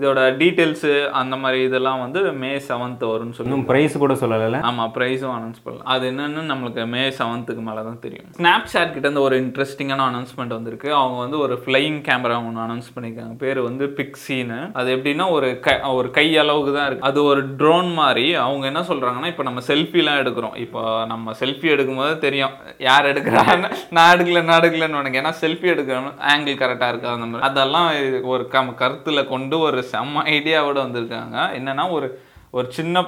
இதோட 0.00 0.20
டீட்டெயில்ஸு 0.40 0.90
அந்த 1.20 1.34
மாதிரி 1.42 1.58
இதெல்லாம் 1.66 2.00
வந்து 2.02 2.20
மே 2.40 2.50
செவன்த் 2.66 3.04
வரும்னு 3.10 3.36
சொல்லி 3.36 3.60
ப்ரைஸ் 3.70 3.94
கூட 4.02 4.14
சொல்லலை 4.22 4.58
ஆமாம் 4.70 4.90
ப்ரைஸும் 4.96 5.32
அனௌன்ஸ் 5.36 5.62
பண்ணலாம் 5.64 5.88
அது 5.92 6.04
என்னன்னு 6.10 6.42
நம்மளுக்கு 6.50 6.82
மே 6.94 7.02
செவன்த்துக்கு 7.18 7.62
மேலே 7.68 7.82
தான் 7.86 8.00
தெரியும். 8.02 8.26
ஸ்னாப்சாட் 8.38 8.92
கிட்ட 8.94 9.06
இருந்து 9.06 9.22
ஒரு 9.28 9.36
இன்ட்ரெஸ்டிங்கான 9.44 10.04
அனௌன்ஸ்மெண்ட் 10.10 10.54
வந்திருக்கு. 10.56 10.88
அவங்க 11.00 11.18
வந்து 11.24 11.38
ஒரு 11.44 11.54
ஃப்ளையிங் 11.62 11.98
கேமரா 12.08 12.36
ஒன்று 12.48 12.62
அனௌன்ஸ் 12.66 12.90
பண்ணியிருக்காங்க. 12.96 13.34
பேர் 13.44 13.60
வந்து 13.68 13.86
பிக்ஸின்னு 14.00 14.58
அது 14.80 14.90
எப்படின்னா 14.96 15.28
ஒரு 15.36 15.48
கை 15.66 15.76
ஒரு 16.00 16.10
கை 16.18 16.26
அளவுக்கு 16.42 16.74
தான் 16.76 16.86
இருக்கு. 16.88 17.06
அது 17.10 17.22
ஒரு 17.30 17.42
ட்ரோன் 17.62 17.90
மாதிரி. 18.00 18.26
அவங்க 18.44 18.66
என்ன 18.72 18.82
சொல்கிறாங்கன்னா 18.90 19.32
இப்போ 19.32 19.46
நம்ம 19.48 19.62
செல்ஃபிலாம் 19.70 20.20
எடுக்கிறோம். 20.24 20.56
இப்போ 20.66 20.82
நம்ம 21.14 21.36
செல்ஃபி 21.40 21.70
எடுக்கும்போது 21.76 22.14
தெரியும் 22.26 22.54
யார் 22.88 23.10
எடுக்கிறான்னு. 23.12 23.70
நான் 23.98 24.12
எடுக்கல 24.16 24.44
நான் 24.50 24.60
எடுக்கலன்னு 24.60 25.00
உனக்கு 25.02 25.22
ஏன்னா 25.22 25.34
செல்ஃபி 25.44 25.68
எடுக்கணும் 25.74 26.20
ஆங்கிள் 26.34 26.60
கரெக்டாக 26.64 26.92
இருக்கு 26.92 27.12
அந்த 27.16 27.30
மாதிரி. 27.32 27.46
அதெல்லாம் 27.50 27.90
ஒரு 28.34 28.46
கம் 28.56 28.72
கருத்தில் 28.84 29.30
கொண்டு 29.34 29.58
ஒரு 29.66 29.84
செம்ம 29.92 30.22
ஐடியாவோட 30.36 30.78
வந்திருக்காங்க. 30.86 31.36
என்னன்னா 31.58 31.84
ஒரு 31.96 32.08
ஒரு 32.56 32.66
சின்ன 32.76 33.02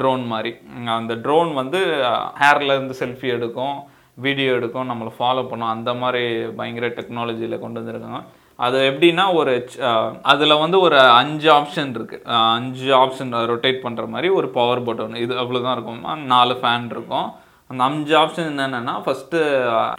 ட்ரோன் 0.00 0.24
மாதிரி. 0.32 0.50
அந்த 0.98 1.14
ட்ரோன் 1.24 1.50
வந்து 1.60 1.80
ஹேர்லேருந்து 2.42 2.94
செல்ஃபி 3.02 3.28
எடுக்கும் 3.36 3.76
வீடியோ 4.24 4.50
எடுக்கும் 4.58 4.88
நம்மளை 4.90 5.10
ஃபாலோ 5.18 5.42
பண்ணும். 5.50 5.72
அந்த 5.74 5.90
மாதிரி 6.02 6.22
பயங்கர 6.60 6.86
டெக்னாலஜியில் 6.98 7.62
கொண்டு 7.64 7.80
வந்திருக்காங்க. 7.80 8.20
அது 8.66 8.78
எப்படின்னா 8.90 9.24
ஒரு 9.40 9.52
அதில் 10.30 10.60
வந்து 10.62 10.78
ஒரு 10.86 10.96
அஞ்சு 11.18 11.48
ஆப்ஷன் 11.58 11.92
இருக்குது 11.96 12.24
அஞ்சு 12.54 12.88
ஆப்ஷன் 13.02 13.30
ரொட்டேட் 13.50 13.84
பண்ணுற 13.84 14.06
மாதிரி 14.14 14.28
ஒரு 14.38 14.48
பவர் 14.56 14.86
பட்டன் 14.88 15.20
இது 15.24 15.34
அவ்வளோதான் 15.42 15.76
இருக்கும். 15.76 16.00
நாலு 16.32 16.54
ஃபேன் 16.62 16.88
இருக்கும். 16.96 17.28
அந்த 17.70 17.82
அஞ்சு 17.86 18.12
ஆப்ஷன் 18.20 18.46
என்னென்னா 18.50 18.92
ஃபஸ்ட்டு 19.04 19.38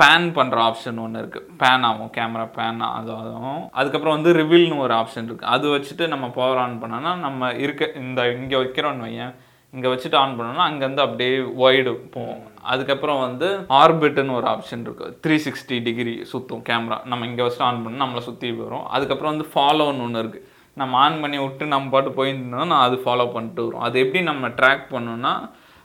பேன் 0.02 0.24
uh, 0.26 0.36
பண்ணுற 0.38 0.58
ஆப்ஷன் 0.68 1.02
ஒன்று 1.04 1.20
இருக்குது 1.22 1.52
பேன் 1.60 1.84
ஆகும் 1.90 2.10
கேமரா 2.16 2.46
பேன் 2.56 2.82
அது 2.88 3.12
ஆகும் 3.16 3.60
அதுக்கப்புறம் 3.80 4.16
வந்து 4.18 4.32
ரிவில்னு 4.40 4.80
ஒரு 4.86 4.94
ஆப்ஷன் 5.02 5.28
இருக்குது 5.28 5.52
அது 5.56 5.66
வச்சுட்டு 5.74 6.06
நம்ம 6.14 6.28
பவர் 6.38 6.62
ஆன் 6.64 6.80
பண்ணோன்னா 6.82 7.12
நம்ம 7.26 7.52
இருக்க 7.66 7.92
இந்த 8.02 8.26
இங்கே 8.38 8.58
வைக்கிறோன்னு 8.62 9.06
வையேன். 9.08 9.36
இங்கே 9.74 9.90
வச்சுட்டு 9.92 10.20
ஆன் 10.22 10.36
பண்ணோம்னா 10.38 10.66
அங்கேருந்து 10.70 11.06
அப்படியே 11.06 11.36
ஒய்டு 11.66 11.94
போகும். 12.16 12.42
அதுக்கப்புறம் 12.72 13.22
வந்து 13.26 13.48
ஆர்பிட்னு 13.82 14.38
ஒரு 14.40 14.48
ஆப்ஷன் 14.54 14.86
இருக்குது 14.88 15.16
த்ரீ 15.24 15.38
சிக்ஸ்டி 15.46 15.78
டிகிரி 15.88 16.16
சுற்றும் 16.32 16.66
கேமரா 16.70 17.00
நம்ம 17.12 17.28
இங்கே 17.32 17.44
வச்சுட்டு 17.46 17.70
ஆன் 17.70 17.84
பண்ணோம் 17.84 18.04
நம்மளை 18.06 18.24
சுற்றி 18.30 18.52
வரும். 18.64 18.86
அதுக்கப்புறம் 18.96 19.34
வந்து 19.34 19.50
ஃபாலோன்னு 19.54 20.06
ஒன்று 20.08 20.24
இருக்குது 20.24 20.46
நம்ம 20.78 20.98
ஆன் 21.06 21.22
பண்ணி 21.22 21.38
விட்டு 21.44 21.74
நம்ம 21.74 21.90
பாட்டு 21.94 22.12
போயிருந்தோம் 22.18 22.70
நான் 22.72 22.86
அது 22.88 22.98
ஃபாலோ 23.06 23.28
பண்ணிட்டு 23.32 23.64
வரும் 23.68 23.86
அது 23.88 23.96
எப்படி 24.04 24.22
நம்ம 24.32 24.48
ட்ராக் 24.60 24.86
பண்ணோம்னா 24.94 25.34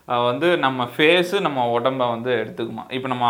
வந்து 0.07 0.49
நம்ம 0.65 0.85
ஃபேஸு 0.95 1.37
நம்ம 1.41 1.61
உடம்ப 1.79 2.09
வந்து 2.15 2.31
எடுத்துக்குமா. 2.41 2.83
இப்போ 2.97 3.09
நம்ம 3.13 3.27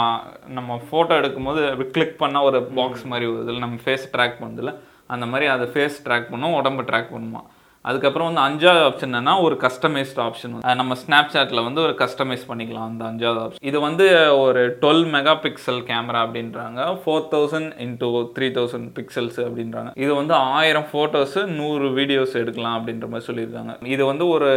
நம்ம 0.56 0.78
ஃபோட்டோ 0.86 1.14
எடுக்கும்போது 1.20 1.60
கிளிக் 1.96 2.16
பண்ணால் 2.22 2.46
ஒரு 2.48 2.60
பாக்ஸ் 2.78 3.04
மாதிரி 3.12 3.26
வருதுல 3.32 3.58
நம்ம 3.58 3.78
ஃபேஸ் 3.84 4.06
ட்ராக் 4.14 4.40
பண்ணுதுல 4.40 4.72
அந்த 5.06 5.26
மாதிரி 5.26 5.46
அதை 5.54 5.66
ஃபேஸ் 5.74 5.98
ட்ராக் 6.06 6.30
பண்ணும் 6.30 6.56
உடம்ப 6.60 6.84
ட்ராக் 6.90 7.14
பண்ணுமா. 7.16 7.42
அதுக்கப்புறம் 7.90 8.28
வந்து 8.28 8.42
அஞ்சாவது 8.46 8.82
ஆப்ஷன் 8.88 9.08
என்னன்னா 9.10 9.32
ஒரு 9.46 9.56
கஸ்டமைஸ்ட் 9.64 10.20
ஆப்ஷன் 10.26 10.52
நம்ம 10.80 10.96
ஸ்னாப் 11.00 11.32
சாட்டில் 11.34 11.64
வந்து 11.66 11.80
ஒரு 11.86 11.94
கஸ்டமைஸ் 12.02 12.44
பண்ணிக்கலாம் 12.50 12.88
அந்த 12.90 13.04
அஞ்சாவது 13.10 13.40
ஆப்ஷன் 13.44 13.64
இது 13.70 13.78
வந்து 13.86 14.06
ஒரு 14.44 14.62
டுவெல் 14.82 15.04
மெகா 15.14 15.34
பிக்சல் 15.44 15.80
கேமரா 15.90 16.20
அப்படின்றாங்க. 16.26 16.80
Four 17.02 17.26
thousand 17.34 17.70
into 17.86 18.08
three 18.36 18.48
thousand 18.58 18.88
pixels 18.98 19.40
அப்படின்றாங்க. 19.46 19.90
இது 20.04 20.12
வந்து 20.20 20.34
ஆயிரம் 20.60 20.88
ஃபோட்டோஸ் 20.92 21.36
நூறு 21.58 21.88
வீடியோஸ் 21.98 22.34
எடுக்கலாம் 22.42 22.76
அப்படின்ற 22.78 23.08
மாதிரி 23.12 23.28
சொல்லியிருக்காங்க. 23.28 23.74
இது 23.94 24.02
வந்து 24.10 24.26
ஒரு 24.36 24.50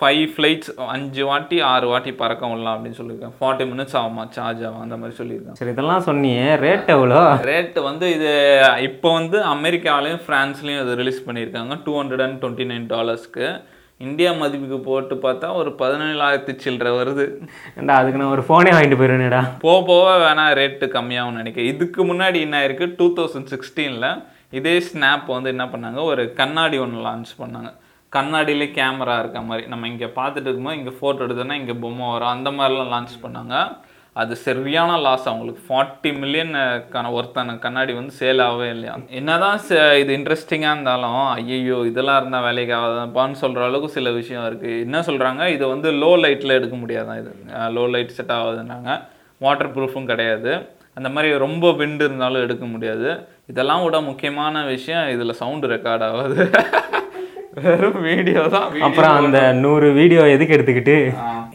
ஃபைவ் 0.00 0.24
ஃப்ளைட்ஸ் 0.34 0.72
அஞ்சு 0.96 1.22
வாட்டி 1.30 1.60
ஆறு 1.72 1.86
வாட்டி 1.92 2.14
பறக்க 2.22 2.50
விடலாம் 2.52 2.74
அப்படின்னு 2.76 3.00
சொல்லியிருக்காங்க. 3.00 3.38
ஃபார்ட்டி 3.42 3.66
மினிட்ஸ் 3.72 3.96
ஆகுமா 4.02 4.26
சார்ஜ் 4.38 4.64
ஆகும் 4.70 4.84
அந்த 4.86 4.98
மாதிரி 5.02 5.16
சொல்லியிருக்காங்க. 5.20 5.58
சரி 5.62 5.74
இதெல்லாம் 5.76 6.04
சொன்னியே 6.08 6.50
ரேட் 6.66 6.92
எவ்வளோ? 6.96 7.22
ரேட் 7.52 7.80
வந்து 7.90 8.08
இது 8.16 8.32
இப்போ 8.88 9.08
வந்து 9.20 9.40
அமெரிக்காலையும் 9.54 10.22
ஃப்ரான்ஸ்லையும் 10.26 10.82
இது 10.84 11.00
ரிலீஸ் 11.02 11.24
பண்ணியிருக்காங்க. 11.30 11.80
Two 11.86 11.94
hundred 12.00 12.26
and 12.28 12.38
twenty 12.42 12.70
nine 12.72 12.90
டாலர்ஸ்க்கு 12.94 13.46
India 14.06 14.30
மதிப்புக்கு 14.32 14.78
போட்டு 14.78 15.14
பார்த்தா 15.14 15.48
ஒரு 15.54 15.70
பதினேழாயிரத்தி 15.78 16.52
சில்லற 16.64 16.88
வருது. 17.00 17.24
ஏண்டா 17.78 17.96
அதுக்கு 17.96 18.20
நான் 18.20 18.30
ஒரு 18.30 18.42
ஃபோனே 18.48 18.70
வாங்கிட்டு 18.76 18.98
போயிருவேனேடா. 19.00 19.42
போக 19.64 19.86
போக 19.86 20.08
வேணா 20.22 20.46
ரேட்டு 20.60 20.86
கம்மியாகும்னு 20.94 21.40
நினைக்கிறேன். 21.40 21.74
இதுக்கு 21.74 22.14
முன்னாடி 22.14 22.40
என்ன 22.40 22.56
ஆயிருக்கு? 22.60 22.94
டூ 22.96 23.06
தௌசண்ட் 23.18 23.50
சிக்ஸ்டீனில் 23.52 24.08
இதே 24.50 24.74
ஸ்னாப் 24.78 25.26
வந்து 25.26 25.48
என்ன 25.48 25.64
பண்ணாங்க? 25.64 26.02
ஒரு 26.04 26.32
கண்ணாடி 26.32 26.78
ஒன்று 26.78 27.04
லான்ச் 27.06 27.30
பண்ணாங்க. 27.42 27.70
கண்ணாடியிலே 28.16 28.66
கேமரா 28.78 29.18
இருக்க 29.18 29.40
மாதிரி. 29.40 29.68
நம்ம 29.68 29.88
இங்கே 29.88 30.08
பார்த்துட்டு 30.16 30.48
இருக்கும்போது 30.48 30.78
இங்கே 30.78 30.94
ஃபோட்டோ 30.98 31.24
எடுத்தோன்னா 31.26 31.52
இங்கே 31.52 31.72
பொம்மை 31.72 32.08
வரும். 32.12 32.28
அந்த 32.28 32.50
மாதிரிலாம் 32.50 32.92
லான்ச் 32.94 33.14
பண்ணாங்க. 33.22 33.54
அது 34.16 34.34
சரியான 34.46 34.96
லாஸ் 35.04 35.26
அவங்களுக்கு 35.28 35.62
ஃபார்ட்டி 35.66 36.10
மில்லியன் 36.22 36.50
ஒருத்தான 37.18 37.54
கண்ணாடி 37.62 37.92
வந்து 37.98 38.12
சேல் 38.18 38.42
ஆகவே 38.46 38.66
இல்லையா? 38.74 38.94
என்னதான் 39.20 39.58
இது 40.02 40.10
இன்ட்ரெஸ்டிங்காக 40.18 40.74
இருந்தாலும் 40.74 41.22
ஐயோ 41.36 41.78
இதெல்லாம் 41.90 42.18
இருந்தால் 42.20 42.46
வேலைக்கு 42.48 42.74
ஆகாதாப்பான்னு 42.80 43.40
சொல்கிற 43.42 43.64
அளவுக்கு 43.68 43.96
சில 43.96 44.10
விஷயம் 44.18 44.46
இருக்குது 44.50 44.82
என்ன 44.86 45.00
சொல்கிறாங்க 45.08 45.46
இதை 45.56 45.68
வந்து 45.74 45.90
லோ 46.02 46.12
லைட்டில் 46.24 46.56
எடுக்க 46.58 46.76
முடியாதான் 46.82 47.20
இது. 47.22 47.32
லோ 47.78 47.86
லைட் 47.94 48.16
செட் 48.18 48.36
ஆகாதுன்றாங்க 48.38 48.90
வாட்டர் 49.40 49.74
ப்ரூஃபும் 49.76 50.10
கிடையாது. 50.12 50.52
அந்த 50.98 51.08
மாதிரி 51.14 51.28
ரொம்ப 51.46 51.66
விண்டு 51.80 52.04
இருந்தாலும் 52.08 52.44
எடுக்க 52.46 52.64
முடியாது. 52.72 53.08
இதெல்லாம் 53.52 53.84
விட 53.84 54.00
முக்கியமான 54.10 54.64
விஷயம் 54.74 55.06
இதில் 55.14 55.38
சவுண்டு 55.42 55.68
ரெக்கார்ட் 55.74 56.04
ஆகாது. 56.10 56.36
வெறும் 57.60 57.98
வீடியோ 58.08 58.42
தான். 58.54 58.68
அப்புறம் 58.86 59.14
அந்த 59.20 59.38
நூறு 59.62 59.88
வீடியோ 59.98 60.22
எதுக்கு 60.34 60.54
எடுத்துக்கிட்டு? 60.56 60.94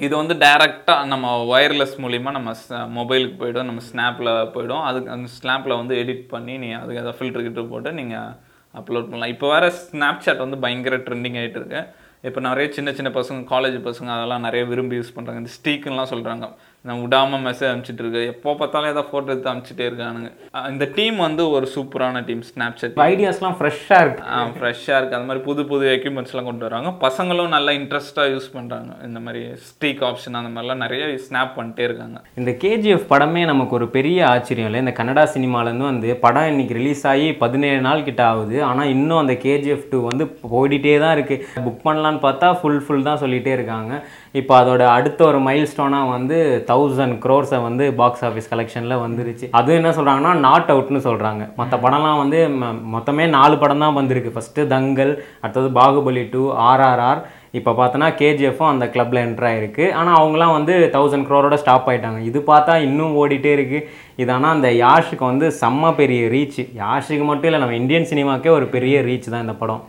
இது 0.05 0.13
வந்து 0.19 0.35
டைரெக்டாக 0.43 1.07
நம்ம 1.11 1.31
ஒயர்லெஸ் 1.53 1.95
மூலிமா 2.03 2.31
நம்ம 2.35 2.51
மொபைலுக்கு 2.97 3.37
போய்டும் 3.39 3.69
நம்ம 3.69 3.83
ஸ்னாப்பில் 3.87 4.31
போய்டும். 4.55 4.83
அதுக்கு 4.89 5.09
அந்த 5.15 5.29
ஸ்னாப்பில் 5.37 5.79
வந்து 5.79 5.95
எடிட் 6.01 6.25
பண்ணி 6.33 6.55
நீ 6.63 6.69
அதுக்கு 6.81 7.01
ஏதாவது 7.03 7.17
ஃபில்டர் 7.19 7.45
கிட்ட 7.47 7.63
போட்டு 7.71 7.91
நீங்கள் 7.99 8.35
அப்லோட் 8.81 9.09
பண்ணலாம். 9.09 9.33
இப்போ 9.35 9.47
வேறு 9.53 9.69
ஸ்னாப்சாட் 9.85 10.45
வந்து 10.45 10.59
பயங்கர 10.65 10.99
ட்ரெண்டிங் 11.07 11.39
ஆகிட்டு 11.41 11.59
இருக்கு. 11.61 11.81
இப்போ 12.27 12.39
நிறைய 12.49 12.67
சின்ன 12.75 12.89
சின்ன 12.97 13.09
பசங்க 13.17 13.41
காலேஜ் 13.53 13.79
பசங்க 13.89 14.09
அதெல்லாம் 14.17 14.45
நிறைய 14.47 14.63
விரும்பி 14.69 14.95
யூஸ் 14.99 15.15
பண்ணுறாங்க 15.17 15.41
இந்த 15.43 15.53
ஸ்டீக்குலாம் 15.57 16.11
சொல்கிறாங்க 16.13 16.45
நான் 16.87 17.01
விடாமல் 17.01 17.43
மெசேஜ் 17.45 17.69
அனுப்பிச்சிட்டு 17.69 18.03
இருக்கு 18.03 18.21
எப்போ 18.25 18.49
பார்த்தாலும் 18.59 18.89
ஏதாவது 18.89 19.09
ஃபோட்டோ 19.09 19.29
எடுத்து 19.33 19.51
அனுப்பிச்சிட்டே 19.51 19.85
இருக்கானுங்க. 19.89 20.29
ஆ, 20.55 20.67
இந்த 20.69 20.85
டீம் 20.97 21.17
வந்து 21.17 21.43
ஒரு 21.49 21.67
சூப்பரான 21.75 22.23
டீம் 22.27 22.43
ஸ்னாப்சாட் 22.49 22.99
ஐடியாஸ்லாம் 23.07 23.57
ஃப்ரெஷ்ஷாக 23.59 24.03
இருக்கு. 24.03 24.23
ஃப்ரெஷ்ஷாக 24.57 24.97
இருக்குது 24.97 25.17
அந்த 25.19 25.27
மாதிரி 25.29 25.43
புது 25.43 25.65
புது 25.65 25.85
எக்யூப்மெண்ட்ஸ்லாம் 25.95 26.49
கொண்டு 26.49 26.65
வராங்க. 26.67 26.91
பசங்களும் 27.05 27.53
நல்லா 27.55 27.71
இன்ட்ரெஸ்ட்டாக 27.71 28.33
யூஸ் 28.33 28.49
பண்ணுறாங்க 28.53 28.91
இந்த 29.07 29.19
மாதிரி 29.19 29.41
ஸ்டீக் 29.69 30.03
ஆப்ஷன் 30.09 30.39
அந்த 30.41 30.51
மாதிரிலாம் 30.53 30.83
நிறைய 30.85 31.03
ஸ்னாப் 31.25 31.55
பண்ணிட்டே 31.57 31.83
இருக்காங்க. 31.89 32.17
இந்த 32.35 32.51
கேஜிஎஃப் 32.63 33.07
படமே 33.13 33.45
நமக்கு 33.45 33.75
ஒரு 33.79 33.89
பெரிய 33.97 34.27
ஆச்சரியம் 34.27 34.69
இல்லை. 34.69 34.83
இந்த 34.85 34.95
கன்னடா 34.99 35.25
சினிமாலேருந்து 35.35 35.91
வந்து 35.91 36.15
படம் 36.25 36.47
இன்னைக்கு 36.47 36.73
ரிலீஸ் 36.73 37.05
ஆகி 37.13 37.33
பதினேழு 37.43 37.81
நாள் 37.81 38.03
கிட்ட 38.03 38.23
ஆகுது. 38.25 38.63
ஆனால் 38.63 38.87
இன்னும் 38.87 39.17
அந்த 39.17 39.33
கேஜிஎஃப் 39.45 39.89
டூ 39.91 39.99
வந்து 40.09 40.25
ஓடிட்டே 40.59 40.99
தான் 40.99 41.15
இருக்குது 41.17 41.65
புக் 41.67 41.85
பண்ணலான்னு 41.87 42.23
பார்த்தா 42.27 42.59
ஃபுல் 42.61 42.81
ஃபுல் 42.85 43.03
தான் 43.03 43.21
சொல்லிகிட்டே 43.21 43.53
இருக்காங்க. 43.57 43.93
இப்போ 44.39 44.53
அதோட 44.61 44.83
அடுத்த 44.89 45.19
ஒரு 45.23 45.39
மைல் 45.39 45.67
ஸ்டோனாக 45.67 46.09
வந்து 46.09 46.37
தௌசண்ட் 46.67 47.15
க்ரோர்ஸை 47.23 47.61
வந்து 47.61 47.93
பாக்ஸ் 47.93 48.25
ஆஃபீஸ் 48.25 48.49
கலெக்ஷனில் 48.51 49.01
வந்துருச்சு. 49.03 49.45
அதுவும் 49.51 49.77
என்ன 49.77 49.91
சொல்கிறாங்கன்னா 49.91 50.33
நாட் 50.39 50.71
அவுட்னு 50.71 51.01
சொல்கிறாங்க 51.03 51.43
மற்ற 51.55 51.77
படம்லாம் 51.77 52.17
வந்து 52.17 52.39
ம- 52.61 52.77
மொத்தமே 52.93 53.29
நாலு 53.29 53.57
படம் 53.57 53.79
தான் 53.79 53.93
வந்திருக்கு. 53.93 54.33
ஃபஸ்ட்டு 54.35 54.67
தங்கல் 54.67 55.13
அடுத்தது 55.41 55.69
பாகுபலி 55.71 56.29
டூ 56.31 56.43
ஆர்ஆர்ஆர் 56.67 57.21
இப்போ 57.51 57.71
பார்த்தோன்னா 57.71 58.09
கேஜிஎஃப்பும் 58.17 58.71
அந்த 58.71 58.85
கிளப்பில் 58.89 59.21
என்ட்ரு 59.21 59.47
ஆகிருக்கு 59.49 59.93
ஆனால் 59.93 60.17
அவங்களாம் 60.17 60.51
வந்து 60.51 60.73
தௌசண்ட் 60.93 61.27
க்ரோரோட 61.27 61.55
ஸ்டாப் 61.55 61.89
ஆகிட்டாங்க 61.89 62.19
இது 62.21 62.39
பார்த்தா 62.47 62.75
இன்னும் 62.81 63.15
ஓடிட்டே 63.17 63.51
இருக்குது 63.53 63.85
இது 64.15 64.31
ஆனால் 64.31 64.55
அந்த 64.55 64.69
யாஷுக்கு 64.77 65.25
வந்து 65.25 65.47
செம்ம 65.61 65.95
பெரிய 65.95 66.29
ரீச் 66.29 66.59
யாஷுக்கு 66.77 67.23
மட்டும் 67.23 67.43
இல்லை 67.43 67.59
நம்ம 67.59 67.75
இந்தியன் 67.75 68.09
சினிமாக்கே 68.09 68.51
ஒரு 68.51 68.65
பெரிய 68.67 69.01
ரீச் 69.01 69.29
தான் 69.29 69.41
இந்த 69.41 69.53
படம். 69.53 69.83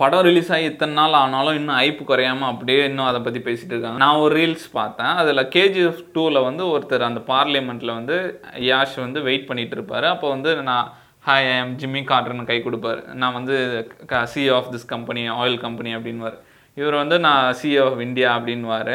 படம் 0.00 0.24
ரிலீஸ் 0.26 0.50
ஆகி 0.54 0.66
இத்தனை 0.70 0.94
நாள் 0.98 1.14
ஆனாலும் 1.20 1.56
இன்னும் 1.58 1.78
ஐப்பு 1.86 2.02
குறையாம 2.10 2.46
அப்படியே 2.50 2.82
இன்னும் 2.90 3.08
அதை 3.08 3.18
பற்றி 3.24 3.40
பேசிட்டு 3.48 3.72
இருக்காங்க. 3.74 3.98
நான் 4.02 4.20
ஒரு 4.24 4.32
ரீல்ஸ் 4.38 4.66
பார்த்தேன். 4.78 5.12
அதில் 5.20 5.48
கேஜிஎஃப் 5.56 6.00
டூவில் 6.14 6.46
வந்து 6.46 6.62
ஒருத்தர் 6.74 7.08
அந்த 7.08 7.20
பார்லிமெண்ட்டில் 7.32 7.92
வந்து 7.98 8.16
யாஷ் 8.68 8.96
வந்து 9.04 9.20
வெயிட் 9.28 9.48
பண்ணிட்டு 9.50 9.76
இருப்பார். 9.78 10.06
அப்போ 10.12 10.28
வந்து 10.34 10.52
நான் 10.70 10.88
ஹாய் 11.28 11.48
ஐ 11.50 11.56
எம் 11.64 11.74
ஜிம்மி 11.82 12.02
கார்டர்னு 12.12 12.48
கை 12.52 12.58
கொடுப்பாரு. 12.68 13.02
நான் 13.22 13.36
வந்து 13.38 13.56
C 14.32 14.44
of 14.56 14.72
this 14.74 14.88
company 14.94 15.24
oil 15.40 15.58
company 15.66 15.92
அப்படின்வார் 15.98 16.38
இவர் 16.80 17.00
வந்து 17.02 17.16
நான் 17.28 17.44
சி 17.60 17.70
ஆஃப் 17.84 18.02
இந்தியா 18.08 18.30
அப்படின்வார் 18.38 18.94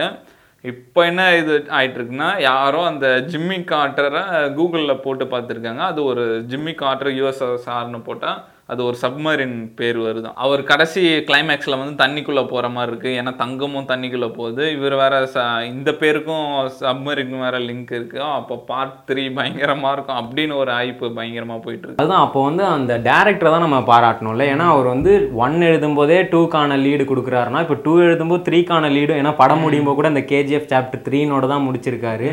இப்போ 0.63 0.99
என்ன 1.09 1.23
இது 1.39 1.55
ஆகிட்டுருக்குன்னா 1.77 2.29
யாரோ 2.49 2.79
அந்த 2.91 3.07
ஜிம்மி 3.31 3.57
கார்டரை 3.71 4.21
கூகுளில் 4.57 5.01
போட்டு 5.03 5.25
பார்த்துருக்காங்க. 5.33 5.81
அது 5.91 5.99
ஒரு 6.11 6.23
ஜிம்மி 6.51 6.73
கார்ட்டர் 6.83 7.15
யூஎஸ்எஸ்ஆர்னு 7.19 7.99
போட்டால் 8.07 8.39
அது 8.71 8.81
ஒரு 8.87 8.97
சப்மரின் 9.01 9.57
பேர் 9.79 9.99
வருதான். 10.05 10.37
அவர் 10.45 10.61
கடைசி 10.71 11.01
கிளைமேக்ஸில் 11.27 11.77
வந்து 11.81 11.93
தண்ணிக்குள்ளே 12.01 12.43
போகிற 12.51 12.67
மாதிரி 12.75 12.91
இருக்குது 12.91 13.17
ஏன்னா 13.19 13.31
தங்கமும் 13.41 13.87
தண்ணிக்குள்ளே 13.91 14.29
போகுது. 14.39 14.63
இவர் 14.77 14.95
வேற 15.01 15.21
ச 15.35 15.45
இந்த 15.71 15.89
பேருக்கும் 16.01 16.47
சப்மரின் 16.81 17.35
வேற 17.45 17.57
லிங்க் 17.67 17.93
இருக்குது 17.97 18.25
அப்போ 18.39 18.55
பார்ட் 18.71 18.97
த்ரீ 19.11 19.23
பயங்கரமாக 19.37 19.93
இருக்கும் 19.95 20.19
அப்படின்னு 20.21 20.55
ஒரு 20.63 20.73
ஆய்ப்பு 20.79 21.11
பயங்கரமாக 21.19 21.59
போயிட்டு 21.65 21.85
இருக்கு. 21.85 22.01
அதுதான் 22.03 22.25
அப்போ 22.25 22.41
வந்து 22.47 22.65
அந்த 22.73 22.97
டேரக்டரை 23.07 23.51
தான் 23.53 23.65
நம்ம 23.65 23.79
பாராட்டணும்ல 23.91 24.47
ஏன்னா 24.55 24.67
அவர் 24.73 24.89
வந்து 24.93 25.13
ஒன் 25.45 25.57
எழுதும்போதே 25.69 26.19
டூக்கான 26.33 26.79
லீடு 26.85 27.05
கொடுக்குறாருன்னா 27.11 27.61
இப்போ 27.67 27.77
டூ 27.87 27.95
எழுதும்போது 28.07 28.45
த்ரீக்கான 28.49 28.91
லீடு 28.97 29.19
ஏன்னா 29.21 29.33
படம் 29.41 29.63
முடியும் 29.67 29.89
போது 29.89 29.99
கூட 30.01 30.13
இந்த 30.13 30.25
கேஜிஎஃப் 30.33 30.69
சாப்டர் 30.73 31.05
த்ரீனோட 31.07 31.47
தான் 31.53 31.65
முடிச்சிருக்காரு. 31.69 32.29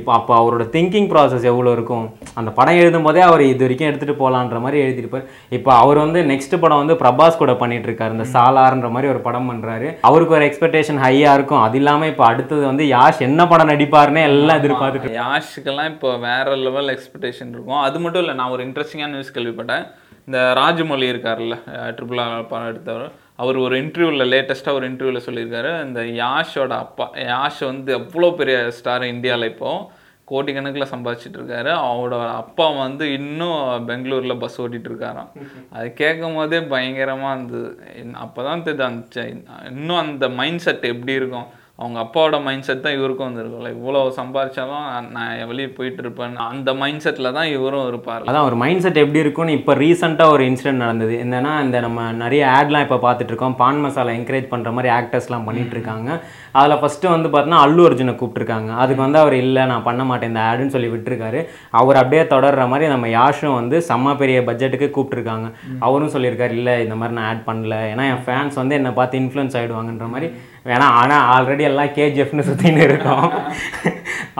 இப்போ 0.00 0.10
அப்போ 0.18 0.34
அவரோட 0.40 0.66
திங்கிங் 0.78 1.10
ப்ராசஸ் 1.12 1.48
எவ்வளோ 1.52 1.76
இருக்கும்? 1.78 2.08
அந்த 2.40 2.50
படம் 2.58 2.80
எழுதும் 2.82 3.06
போதே 3.08 3.24
அவர் 3.28 3.44
இது 3.52 3.64
வரைக்கும் 3.66 3.90
எடுத்துகிட்டு 3.90 4.20
போகலான்ற 4.24 4.58
மாதிரி 4.66 4.82
எழுதியிருப்பார். 4.86 5.28
இப்போ 5.58 5.70
அவர் 5.82 5.98
வந்து 6.02 6.20
நெக்ஸ்ட் 6.30 6.54
படம் 6.62 6.80
வந்து 6.82 6.96
பிரபாஸ் 7.02 7.40
கூட 7.42 7.52
பண்ணிட்டு 7.62 7.88
இருக்காரு 7.88 8.16
இந்த 8.16 8.26
சாலார்ன்ற 8.34 8.88
மாதிரி 8.94 9.10
ஒரு 9.12 9.20
படம் 9.26 9.48
பண்றாரு. 9.50 9.88
அவருக்கு 10.08 10.36
ஒரு 10.38 10.46
எக்ஸ்பெக்டேஷன் 10.48 11.00
ஹையா 11.04 11.32
இருக்கும். 11.38 11.62
அது 11.66 11.78
இல்லாம 11.80 12.06
இப்போ 12.12 12.24
அடுத்தது 12.30 12.62
வந்து 12.70 12.86
யாஷ் 12.94 13.20
என்ன 13.28 13.46
படம் 13.52 13.72
நடிப்பாருன்னு 13.72 14.28
எல்லாம் 14.30 14.60
எதிர்பார்த்துட்டு 14.62 15.18
யாஷுக்கெல்லாம் 15.22 15.90
இப்போ 15.94 16.12
வேற 16.28 16.56
லெவல் 16.66 16.92
எக்ஸ்பெக்டேஷன் 16.94 17.52
இருக்கும். 17.56 17.82
அது 17.88 17.98
மட்டும் 18.04 18.24
இல்லை 18.24 18.36
நான் 18.40 18.54
ஒரு 18.56 18.64
இன்ட்ரெஸ்டிங்கான 18.68 19.14
நியூஸ் 19.16 19.34
கேள்விப்பட்டேன். 19.36 19.84
இந்த 20.28 20.38
ராஜமௌழி 20.60 21.06
இருக்கார்ல 21.12 21.56
ட்ரிபிள் 21.96 22.20
ஆர் 22.24 22.50
படம் 22.52 22.70
எடுத்தவர். 22.72 23.08
அவர் 23.42 23.56
ஒரு 23.64 23.74
இன்டர்வியூவில் 23.82 24.30
லேட்டஸ்ட்டாக 24.32 24.78
ஒரு 24.78 24.86
இன்டர்வியூவில் 24.90 25.26
சொல்லியிருக்காரு. 25.26 25.70
இந்த 25.86 26.00
யாஷோட 26.22 26.72
அப்பா 26.84 27.06
யாஷ் 27.30 27.60
வந்து 27.70 27.92
அவ்வளோ 28.00 28.30
பெரிய 28.40 28.56
ஸ்டார் 28.78 29.12
இந்தியாவில் 29.14 29.50
இப்போது 29.52 30.02
கோடிக்கணக்கில் 30.30 30.90
சம்பாதிச்சிட்டு 30.92 31.38
இருக்காரு 31.40 31.70
அவரோட 31.86 32.18
அப்பா 32.42 32.66
வந்து 32.84 33.04
இன்னும் 33.18 33.58
பெங்களூரில் 33.88 34.40
பஸ் 34.44 34.56
ஓட்டிட்டு 34.62 34.88
இருக்காராம் 34.90 35.32
அது 35.76 35.88
கேட்கும் 36.00 36.38
போதே 36.38 36.60
பயங்கரமாக 36.74 37.34
இருந்தது. 37.36 37.70
அப்போ 38.24 38.40
தான் 38.48 38.64
தெரியுது 38.68 38.86
அந்த 38.90 39.26
இன்னும் 39.72 40.02
அந்த 40.04 40.28
மைண்ட் 40.40 40.64
செட் 40.66 40.90
எப்படி 40.92 41.14
இருக்கும்? 41.20 41.48
அவங்க 41.82 41.98
அப்பாவோட 42.02 42.36
மைண்ட் 42.46 42.66
செட் 42.66 42.82
தான் 42.82 42.96
இவருக்கும் 42.96 43.26
வந்துருக்கும்ல. 43.28 43.70
இவ்வளோ 43.76 44.00
சம்பாதிச்சாலும் 44.18 44.84
நான் 45.14 45.48
வெளியே 45.50 45.68
போயிட்டு 45.78 46.02
இருப்பேன் 46.04 46.34
அந்த 46.50 46.72
மைண்ட் 46.82 47.02
செட்டில் 47.04 47.28
தான் 47.38 47.48
இவரும் 47.54 47.86
இருப்பார் 47.90 48.26
அதான் 48.30 48.46
ஒரு 48.48 48.56
மைண்ட் 48.60 48.82
செட் 48.84 49.00
எப்படி 49.02 49.20
இருக்கும்னு 49.22 49.56
இப்போ 49.58 49.74
ரீசெண்டாக 49.80 50.34
ஒரு 50.34 50.44
இன்சிடென்ட் 50.50 50.82
நடந்தது. 50.84 51.14
என்னன்னா 51.24 51.54
இந்த 51.64 51.78
நம்ம 51.86 52.04
நிறைய 52.22 52.42
ஆட்லாம் 52.58 52.84
இப்போ 52.86 52.98
பார்த்துட்டு 53.06 53.32
இருக்கோம். 53.34 53.56
பான் 53.62 53.82
மசாலா 53.86 54.14
என்கரேஜ் 54.18 54.46
பண்ணுற 54.52 54.72
மாதிரி 54.76 54.92
ஆக்டர்ஸ்லாம் 54.98 55.48
பண்ணிட்டு 55.48 55.76
இருக்காங்க. 55.78 56.08
அதில் 56.60 56.80
ஃபஸ்ட்டு 56.82 57.12
வந்து 57.14 57.28
பார்த்தீங்கன்னா 57.32 57.64
அல்லு 57.66 57.88
அர்ஜுனை 57.88 58.14
கூப்பிட்டுருக்காங்க. 58.22 58.70
அதுக்கு 58.84 59.04
வந்து 59.06 59.20
அவர் 59.24 59.36
இல்லை 59.42 59.64
நான் 59.72 59.86
பண்ண 59.88 60.02
மாட்டேன் 60.12 60.32
இந்த 60.32 60.42
ஆடுன்னு 60.50 60.76
சொல்லி 60.76 60.92
விட்டுருக்காரு. 60.94 61.42
அவர் 61.82 62.00
அப்படியே 62.02 62.24
தொடர்ற 62.36 62.68
மாதிரி 62.74 62.92
நம்ம 62.94 63.12
யாஷும் 63.18 63.58
வந்து 63.60 63.78
செம்ம 63.90 64.16
பெரிய 64.24 64.40
பட்ஜெட்டுக்கு 64.50 64.90
கூப்பிட்டுருக்காங்க. 64.96 65.48
அவரும் 65.88 66.14
சொல்லியிருக்காரு 66.16 66.56
இல்லை 66.60 66.76
இந்த 66.86 66.96
மாதிரி 67.02 67.18
நான் 67.20 67.30
ஆட் 67.34 67.46
பண்ணல. 67.50 67.76
ஏன்னா 67.92 68.06
என் 68.14 68.24
ஃபேன்ஸ் 68.28 68.62
வந்து 68.62 68.78
என்னை 68.80 68.94
பார்த்து 69.00 69.22
இன்ஃப்ளூயன்ஸ் 69.24 69.58
ஆகிடுவாங்கன்ற 69.60 70.08
மாதிரி 70.16 70.30
வேணா 70.68 70.86
ஆனால் 71.00 71.26
ஆல்ரெடி 71.32 71.64
எல்லாம் 71.70 71.94
கேஜிஎஃப்னு 71.96 72.46
சுற்றின்னு 72.48 72.84
இருக்கோம். 72.88 73.26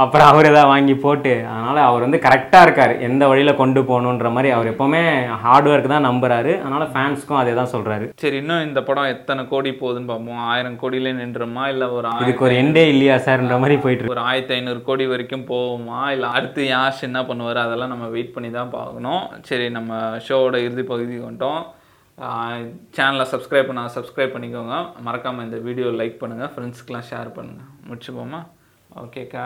அப்புறம் 0.02 0.28
அவர் 0.28 0.47
தான் 0.57 0.71
வாங்கி 0.71 0.95
போட்டு 1.02 1.33
அதனால் 1.50 1.81
அவர் 1.88 2.04
வந்து 2.04 2.19
கரெக்டாக 2.26 2.64
இருக்கார். 2.66 2.95
எந்த 3.09 3.23
வழியில் 3.31 3.59
கொண்டு 3.61 3.81
போகணுன்ற 3.90 4.31
மாதிரி 4.37 4.49
அவர் 4.54 4.71
எப்போவுமே 4.71 5.02
ஹார்ட் 5.45 5.69
ஒர்க் 5.73 5.93
தான் 5.93 6.07
நம்புறாரு. 6.09 6.52
அதனால் 6.62 6.93
ஃபேன்ஸ்க்கும் 6.95 7.40
அதே 7.40 7.52
தான் 7.61 7.71
சொல்கிறாரு 7.75 8.07
சரி 8.23 8.38
இன்னும் 8.43 8.64
இந்த 8.69 8.83
படம் 8.88 9.12
எத்தனை 9.14 9.45
கோடி 9.52 9.73
போகுதுன்னு 9.83 10.11
பார்ப்போம். 10.12 10.43
ஆயிரம் 10.52 10.81
கோடியிலே 10.83 11.12
நின்றுமா 11.21 11.66
இல்லை 11.75 11.88
ஒரு 11.99 12.16
இதுக்கு 12.25 12.47
ஒரு 12.49 12.57
எண்டே 12.62 12.85
இல்லையா 12.95 13.19
சார்ன்ற 13.28 13.59
மாதிரி 13.64 13.78
போயிட்டு 13.85 14.12
ஒரு 14.16 14.26
ஆயிரத்தி 14.31 14.57
ஐநூறு 14.59 14.83
கோடி 14.88 15.07
வரைக்கும் 15.12 15.49
போகுமா? 15.52 16.00
இல்லை 16.16 16.31
அடுத்து 16.38 16.62
யாஷ் 16.75 17.07
என்ன 17.11 17.23
பண்ணுவார்? 17.31 17.64
அதெல்லாம் 17.66 17.95
நம்ம 17.95 18.09
வெயிட் 18.16 18.35
பண்ணி 18.37 18.52
தான் 18.59 18.75
பார்க்கணும். 18.78 19.25
சரி 19.50 19.69
நம்ம 19.78 20.02
ஷோவோட 20.28 20.57
இறுதி 20.66 20.87
பகுதிக்கு 20.93 21.26
வந்துட்டோம். 21.28 21.62
சேனலை 22.97 23.25
சப்ஸ்கிரைப் 23.30 23.68
பண்ண 23.68 23.83
சப்ஸ்கிரைப் 23.94 24.35
பண்ணிக்கோங்க. 24.35 24.75
மறக்காமல் 25.06 25.47
இந்த 25.47 25.59
வீடியோ 25.68 25.88
லைக் 26.00 26.21
பண்ணுங்கள் 26.21 26.52
ஃப்ரெண்ட்ஸ்க்கெலாம் 26.54 27.09
ஷேர் 27.11 27.30
பண்ணுங்கள் 27.38 27.71
முடிச்சுப்போமா? 27.88 28.40
ஓகே 29.02 29.23
கா 29.33 29.44